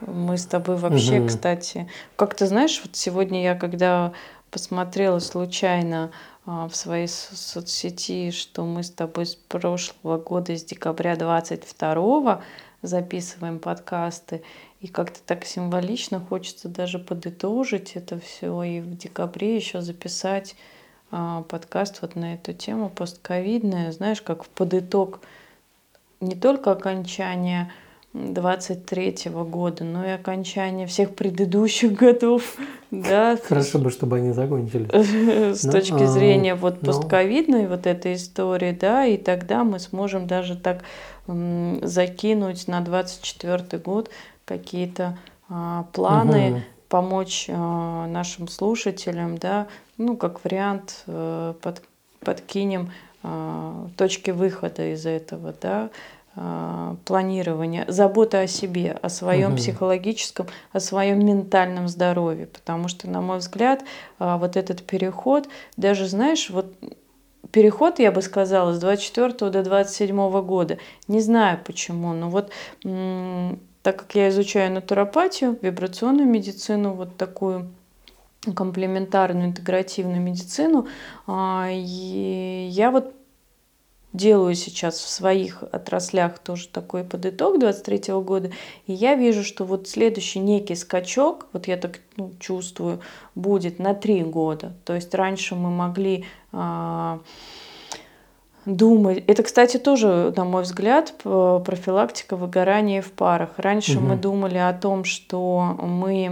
[0.00, 1.28] Мы с тобой вообще, угу.
[1.28, 4.12] кстати, как ты знаешь, вот сегодня я когда
[4.50, 6.10] посмотрела случайно
[6.46, 12.42] в своей соцсети, что мы с тобой с прошлого года, с декабря 22
[12.82, 14.42] записываем подкасты,
[14.80, 20.54] и как-то так символично хочется даже подытожить это все и в декабре еще записать
[21.10, 25.20] а, подкаст вот на эту тему постковидная, знаешь, как в подыток
[26.20, 27.72] не только окончания
[28.14, 32.56] 23 года, но и окончание всех предыдущих годов.
[32.92, 33.36] Да.
[33.42, 34.88] Хорошо бы, чтобы они закончились.
[35.60, 40.56] С точки а, зрения вот постковидной вот этой истории, да, и тогда мы сможем даже
[40.56, 40.84] так
[41.26, 44.10] закинуть на 24 год
[44.44, 49.66] какие-то а, планы, помочь а, нашим слушателям, да,
[49.98, 51.82] ну, как вариант э, под,
[52.20, 52.90] подкинем
[53.96, 55.88] точки выхода из этого, да,
[56.36, 59.58] а, планирования, забота о себе, о своем угу.
[59.58, 62.46] психологическом, о своем ментальном здоровье.
[62.46, 63.84] Потому что, на мой взгляд,
[64.18, 66.74] а, вот этот переход, даже, знаешь, вот
[67.52, 72.50] переход, я бы сказала, с 24 до 27 года, не знаю почему, но вот
[72.82, 77.70] так как я изучаю натуропатию, вибрационную медицину, вот такую
[78.56, 80.88] комплементарную интегративную медицину,
[81.26, 83.14] а, я вот
[84.14, 88.50] делаю сейчас в своих отраслях тоже такой подыток 23 года,
[88.86, 93.00] и я вижу, что вот следующий некий скачок, вот я так ну, чувствую,
[93.34, 94.72] будет на три года.
[94.84, 97.18] То есть раньше мы могли а,
[98.64, 99.24] думать.
[99.26, 103.50] Это, кстати, тоже, на мой взгляд, профилактика выгорания в парах.
[103.56, 104.06] Раньше угу.
[104.06, 106.28] мы думали о том, что мы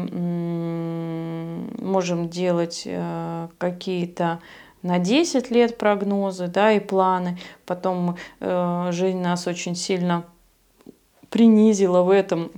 [1.80, 4.38] можем делать э, какие-то
[4.82, 7.38] на 10 лет прогнозы, да, и планы.
[7.66, 10.24] Потом э, жизнь нас очень сильно
[11.30, 12.50] принизила в этом.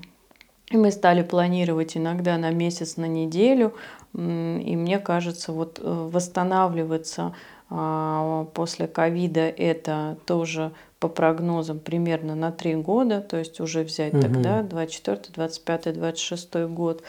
[0.70, 3.74] И мы стали планировать иногда на месяц, на неделю.
[4.14, 7.34] И мне кажется, вот э, восстанавливаться
[7.70, 14.14] э, после ковида это тоже по прогнозам примерно на 3 года, то есть уже взять
[14.14, 14.22] угу.
[14.22, 17.02] тогда 24, 25, 26 год.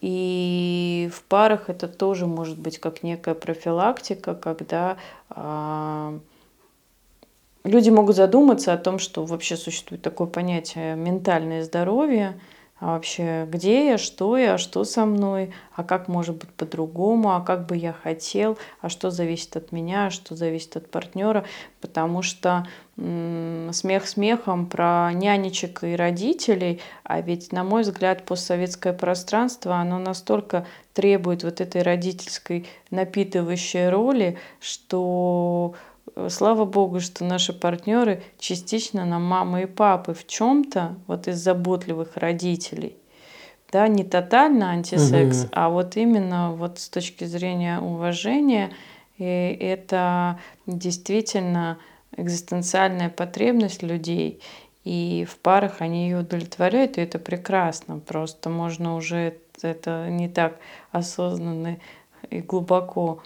[0.00, 4.98] И в парах это тоже может быть как некая профилактика, когда
[5.30, 6.18] э,
[7.64, 12.38] люди могут задуматься о том, что вообще существует такое понятие ментальное здоровье,
[12.78, 17.40] а вообще где я, что я, что со мной, а как может быть по-другому, а
[17.40, 21.46] как бы я хотел, а что зависит от меня, а что зависит от партнера,
[21.80, 22.66] потому что
[22.98, 29.98] м- смех смехом про нянечек и родителей, а ведь, на мой взгляд, постсоветское пространство, оно
[29.98, 35.74] настолько требует вот этой родительской напитывающей роли, что
[36.28, 42.16] слава богу, что наши партнеры частично нам мамы и папы в чем-то, вот из заботливых
[42.16, 42.96] родителей.
[43.72, 45.50] Да, не тотально антисекс, угу.
[45.52, 48.70] а вот именно вот с точки зрения уважения,
[49.18, 51.78] и это действительно
[52.16, 54.40] экзистенциальная потребность людей.
[54.84, 57.98] И в парах они ее удовлетворяют, и это прекрасно.
[57.98, 60.58] Просто можно уже это не так
[60.92, 61.78] осознанно
[62.30, 63.20] и глубоко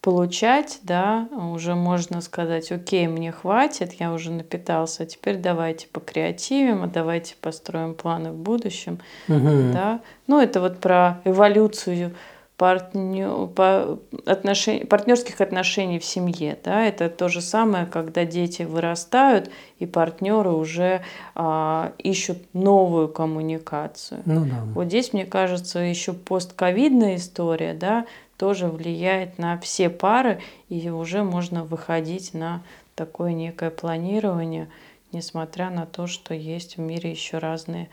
[0.00, 6.82] получать, да, уже можно сказать, окей, мне хватит, я уже напитался, а теперь давайте покреативим,
[6.82, 8.98] а давайте построим планы в будущем,
[9.28, 9.72] угу.
[9.72, 10.00] да.
[10.26, 12.14] Ну, это вот про эволюцию
[12.60, 16.58] партнер, по отношений, партнерских отношений в семье.
[16.62, 16.84] Да?
[16.84, 21.00] Это то же самое, когда дети вырастают, и партнеры уже
[21.34, 24.20] а, ищут новую коммуникацию.
[24.26, 24.62] Ну, да.
[24.74, 28.04] Вот здесь, мне кажется, еще постковидная история да,
[28.36, 32.62] тоже влияет на все пары, и уже можно выходить на
[32.94, 34.68] такое некое планирование,
[35.12, 37.88] несмотря на то, что есть в мире еще разные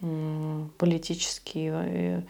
[0.00, 2.22] политические э,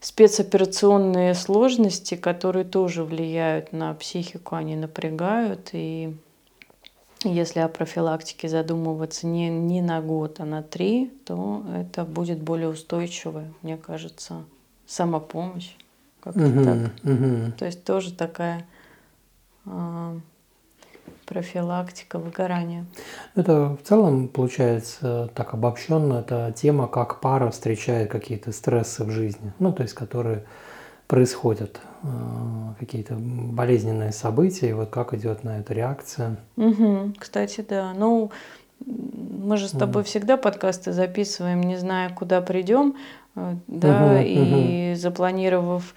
[0.00, 5.70] спецоперационные сложности, которые тоже влияют на психику, они напрягают.
[5.72, 6.14] И
[7.24, 12.68] если о профилактике задумываться не, не на год, а на три, то это будет более
[12.68, 14.44] устойчивая, мне кажется,
[14.86, 15.74] самопомощь.
[16.20, 16.78] Как-то угу, так.
[17.04, 17.52] Угу.
[17.58, 18.66] То есть тоже такая
[19.66, 20.20] э,
[21.28, 22.86] профилактика выгорания.
[23.36, 29.52] Это в целом получается так обобщенно, это тема, как пара встречает какие-то стрессы в жизни,
[29.58, 30.44] ну, то есть которые
[31.06, 32.08] происходят, э,
[32.78, 36.36] какие-то болезненные события, и вот как идет на это реакция.
[36.56, 37.92] Угу, кстати, да.
[37.94, 38.30] Ну,
[38.86, 40.06] мы же с тобой mm.
[40.06, 42.94] всегда подкасты записываем, не зная, куда придем,
[43.36, 45.00] э, да, угу, и угу.
[45.00, 45.94] запланировав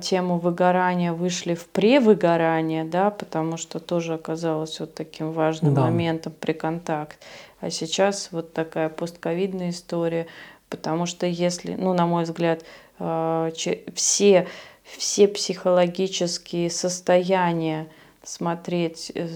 [0.00, 5.82] тему выгорания вышли в превыгорание, да, потому что тоже оказалось вот таким важным да.
[5.82, 7.18] моментом при контакт.
[7.60, 10.26] А сейчас вот такая постковидная история,
[10.68, 12.64] потому что если, ну, на мой взгляд,
[12.98, 13.50] а,
[13.94, 14.48] все,
[14.84, 17.88] все психологические состояния
[18.22, 19.28] смотреть э,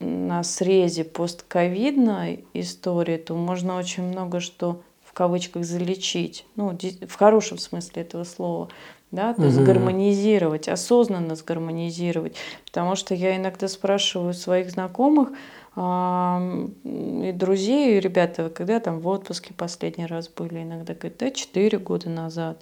[0.00, 7.58] на срезе постковидной истории, то можно очень много что в кавычках залечить, ну, в хорошем
[7.58, 8.68] смысле этого слова
[9.10, 9.48] да, то угу.
[9.48, 12.36] есть гармонизировать, осознанно сгармонизировать.
[12.64, 15.30] Потому что я иногда спрашиваю своих знакомых
[15.76, 21.30] э, и друзей, и ребята, когда там в отпуске последний раз были, иногда говорят, да,
[21.30, 22.60] 4 года назад.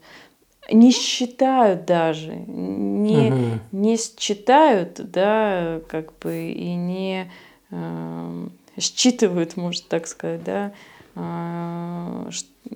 [0.70, 3.60] Не считают даже, не, угу.
[3.72, 7.30] не считают, да, как бы и не
[7.70, 10.72] э, считывают, можно так сказать, да,
[11.14, 12.30] э,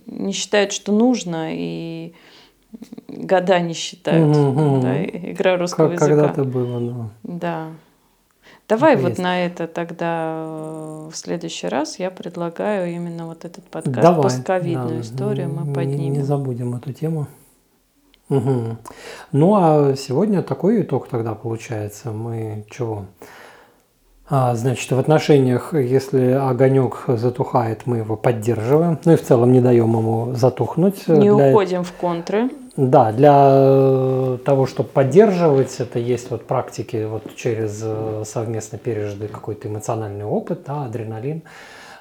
[0.07, 2.15] не считают, что нужно, и
[3.33, 4.37] года не считают.
[4.37, 6.17] Угу, да, игра русского как, языка.
[6.17, 7.11] Когда-то было, да.
[7.23, 7.69] Да.
[8.69, 9.23] Давай это вот есть.
[9.23, 14.89] на это тогда э, в следующий раз я предлагаю именно вот этот подкаст Давай, постковидную
[14.89, 15.99] да, историю мы поднимем.
[15.99, 17.27] Не, не забудем эту тему.
[18.29, 18.77] Угу.
[19.33, 22.13] Ну а сегодня такой итог тогда получается.
[22.13, 23.05] Мы чего?
[24.35, 28.99] А, значит, в отношениях, если огонек затухает, мы его поддерживаем.
[29.05, 31.07] Ну и в целом не даем ему затухнуть.
[31.07, 31.51] Не для...
[31.51, 32.49] уходим в контры.
[32.75, 39.69] Да, для того, чтобы поддерживать, это есть вот практики вот через э, совместно пережитый какой-то
[39.69, 41.43] эмоциональный опыт, да, адреналин.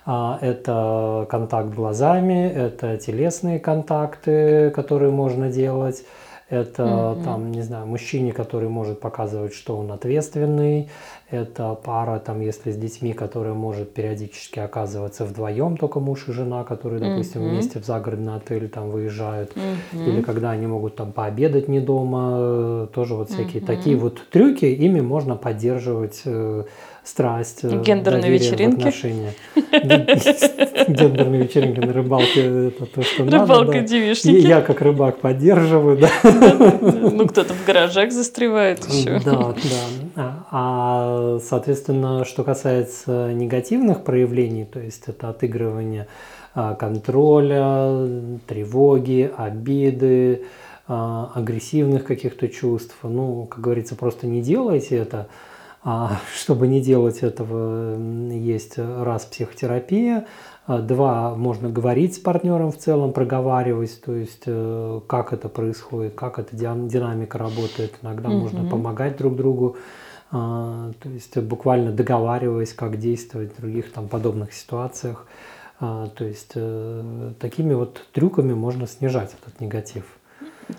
[0.05, 6.05] А, это контакт глазами, это телесные контакты, которые можно делать.
[6.51, 7.23] Это mm-hmm.
[7.23, 10.89] там, не знаю, мужчине, который может показывать, что он ответственный,
[11.31, 16.63] это пара, там, если с детьми, которая может периодически оказываться вдвоем, только муж и жена,
[16.63, 17.49] которые, допустим, mm-hmm.
[17.49, 19.53] вместе в загородный отель там выезжают.
[19.53, 20.07] Mm-hmm.
[20.07, 22.87] Или когда они могут там пообедать не дома.
[22.93, 23.65] Тоже вот всякие mm-hmm.
[23.65, 26.65] такие вот трюки, ими можно поддерживать э,
[27.03, 28.81] страсть, э, гендерные вечеринки.
[30.87, 33.39] Гендерные вечеринки на рыбалке это то, что надо.
[33.39, 34.45] Рыбалка девишники.
[34.45, 36.09] Я как рыбак поддерживаю, да.
[36.23, 39.19] Ну, кто-то в гаражах застревает еще.
[39.25, 39.55] Да,
[40.15, 40.45] да.
[40.51, 46.07] А, соответственно, что касается негативных проявлений, то есть это отыгрывание
[46.53, 50.43] а, контроля, тревоги, обиды,
[50.87, 52.95] а, агрессивных каких-то чувств.
[53.03, 55.27] Ну, как говорится, просто не делайте это.
[55.83, 57.97] А чтобы не делать этого,
[58.29, 60.27] есть раз психотерапия,
[60.67, 66.13] а, два можно говорить с партнером в целом, проговаривать, то есть э, как это происходит,
[66.13, 67.95] как эта динамика работает.
[68.03, 68.37] Иногда угу.
[68.37, 69.75] можно помогать друг другу,
[70.31, 75.25] а, то есть буквально договариваясь, как действовать в других там подобных ситуациях.
[75.79, 80.05] То есть э, такими вот трюками можно снижать этот негатив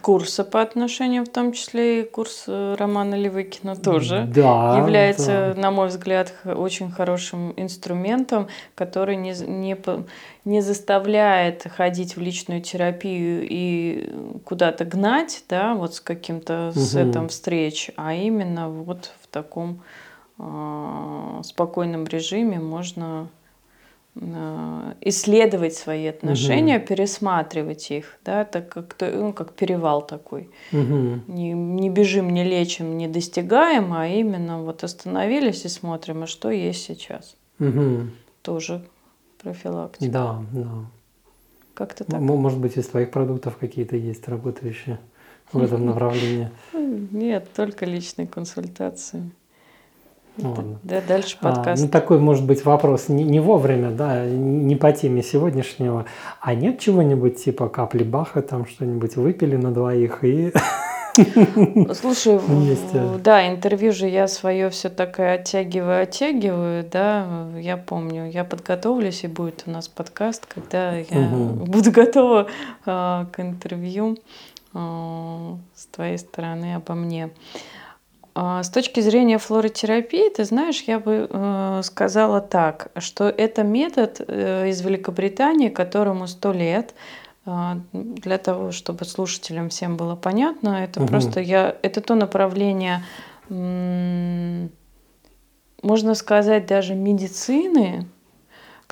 [0.00, 5.60] курса по отношению, в том числе и курс э, Романа Левыкина тоже да, является, да.
[5.60, 9.76] на мой взгляд, очень хорошим инструментом, который не, не,
[10.44, 14.10] не заставляет ходить в личную терапию и
[14.44, 16.80] куда-то гнать, да, вот с каким-то угу.
[16.80, 19.82] сетом встреч, а именно вот в таком
[20.38, 23.28] э, спокойном режиме можно
[24.14, 26.86] исследовать свои отношения, угу.
[26.86, 30.50] пересматривать их, да, так как ну, как перевал такой.
[30.70, 31.20] Угу.
[31.28, 36.50] Не, не бежим, не лечим, не достигаем, а именно вот остановились и смотрим, а что
[36.50, 37.36] есть сейчас.
[37.58, 38.10] Угу.
[38.42, 38.84] Тоже
[39.42, 40.12] профилактика.
[40.12, 40.68] Да, да.
[41.72, 42.20] Как-то так.
[42.20, 44.98] Может быть, из твоих продуктов какие-то есть работающие?
[45.52, 46.50] в этом направлении?
[46.72, 49.30] Нет, только личные консультации.
[50.38, 50.78] Ну ладно.
[50.82, 51.82] Да, дальше подкаст.
[51.82, 56.06] А, ну, такой, может быть, вопрос не, не вовремя, да, не по теме сегодняшнего.
[56.40, 60.52] А нет чего-нибудь типа капли Баха, там что-нибудь выпили на двоих и
[61.94, 63.02] Слушай, Вместе.
[63.22, 69.28] да, интервью же я свое все такое оттягиваю, оттягиваю, да, я помню, я подготовлюсь, и
[69.28, 71.66] будет у нас подкаст, когда я угу.
[71.66, 72.46] буду готова
[72.86, 74.16] э, к интервью
[74.72, 77.30] э, с твоей стороны обо мне.
[78.34, 84.68] С точки зрения флоротерапии, ты знаешь, я бы э, сказала так, что это метод э,
[84.70, 86.94] из Великобритании, которому сто лет,
[87.44, 91.08] а, для того, чтобы слушателям всем было понятно, это угу.
[91.08, 93.04] просто я, это то направление,
[95.82, 98.06] можно сказать, даже медицины,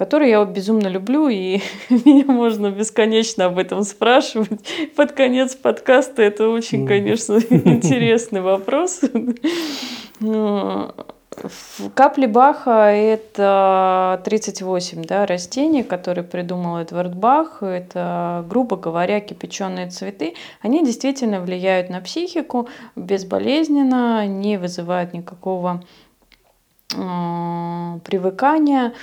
[0.00, 4.66] которое я безумно люблю, и меня можно бесконечно об этом спрашивать.
[4.96, 9.02] Под конец подкаста это очень, конечно, интересный вопрос.
[11.94, 17.62] Капли Баха– это 38 да, растений, которые придумал Эдвард Бах.
[17.62, 20.32] Это, грубо говоря, кипяченые цветы.
[20.62, 25.82] Они действительно влияют на психику безболезненно, не вызывают никакого
[26.90, 28.94] привыкания.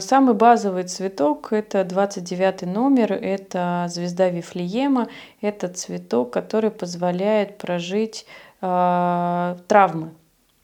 [0.00, 5.08] Самый базовый цветок– это 29 номер, это звезда Вифлеема.
[5.40, 8.26] Это цветок, который позволяет прожить
[8.60, 10.12] э, травмы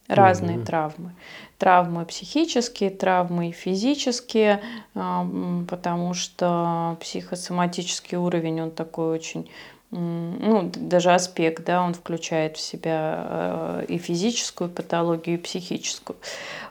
[0.09, 0.65] разные mm-hmm.
[0.65, 1.15] травмы.
[1.59, 4.63] Травмы психические, травмы физические,
[4.95, 9.51] потому что психосоматический уровень, он такой очень
[9.91, 13.25] ну, даже аспект, да, он включает в себя
[13.81, 16.19] э, и физическую патологию, и психическую.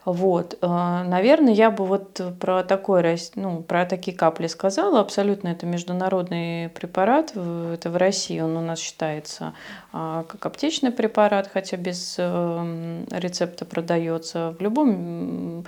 [0.06, 5.00] Вот, э, наверное, я бы вот про такой, ну, про такие капли сказала.
[5.00, 7.32] Абсолютно это международный препарат.
[7.36, 9.54] Это в России он у нас считается
[9.92, 14.56] а, как аптечный препарат, хотя без э, рецепта продается.
[14.60, 15.66] В любом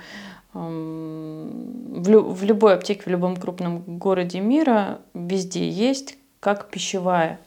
[0.52, 7.38] в, лю, в любой аптеке, в любом крупном городе мира везде есть как пищевая,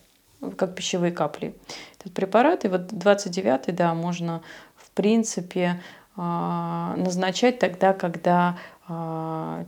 [0.57, 1.55] как пищевые капли.
[1.99, 4.41] Этот препарат, и вот 29-й, да, можно
[4.75, 5.81] в принципе
[6.15, 9.65] а, назначать тогда, когда а,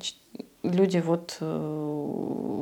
[0.71, 1.45] люди вот э,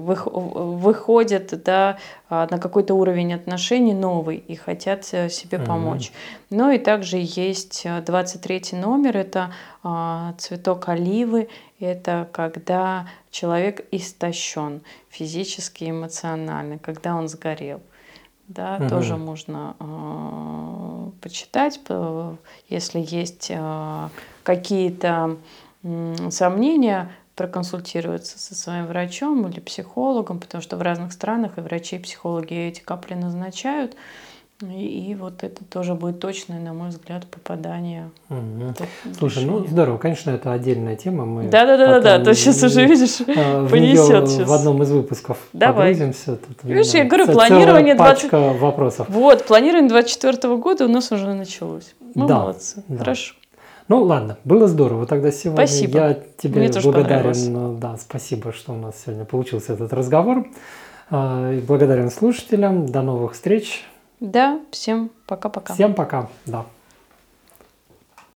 [0.06, 1.98] выходят да,
[2.30, 6.10] а, на какой-то уровень отношений новый и хотят э, себе помочь.
[6.10, 6.46] Mm-hmm.
[6.52, 9.52] Ну и также есть 23 э, номер, это
[10.38, 11.50] цветок оливы,
[11.80, 17.82] это когда человек истощен физически, эмоционально, когда он сгорел.
[18.48, 18.90] Да, угу.
[18.90, 21.80] тоже можно э, почитать,
[22.68, 24.10] если есть э,
[24.44, 25.38] какие-то
[25.84, 31.96] э, сомнения, проконсультироваться со своим врачом или психологом, потому что в разных странах и врачи,
[31.96, 33.96] и психологи эти капли назначают.
[34.62, 38.12] И, и вот это тоже будет точное, на мой взгляд, попадание.
[38.30, 38.74] Угу.
[39.18, 41.26] Слушай, ну здорово, конечно, это отдельная тема.
[41.26, 44.48] Мы да, да, да, да, да, то сейчас уже видишь, а, понесет сейчас.
[44.48, 45.94] В одном из выпусков Давай.
[45.94, 46.38] погрузимся.
[46.38, 48.32] Тут видишь, я говорю, планирование 20...
[48.32, 49.08] вопросов.
[49.10, 51.94] Вот, планирование 24 года у нас уже началось.
[52.14, 52.84] Мы да, молодцы.
[52.88, 53.00] Да.
[53.00, 53.34] Хорошо.
[53.88, 55.68] Ну ладно, было здорово тогда сегодня.
[55.68, 55.98] Спасибо.
[56.00, 57.80] Я тебе Мне благодарен.
[57.80, 60.48] Да, спасибо, что у нас сегодня получился этот разговор.
[61.10, 62.86] А, благодарен слушателям.
[62.86, 63.84] До новых встреч.
[64.20, 65.74] Да, всем пока-пока.
[65.74, 66.66] Всем пока, да.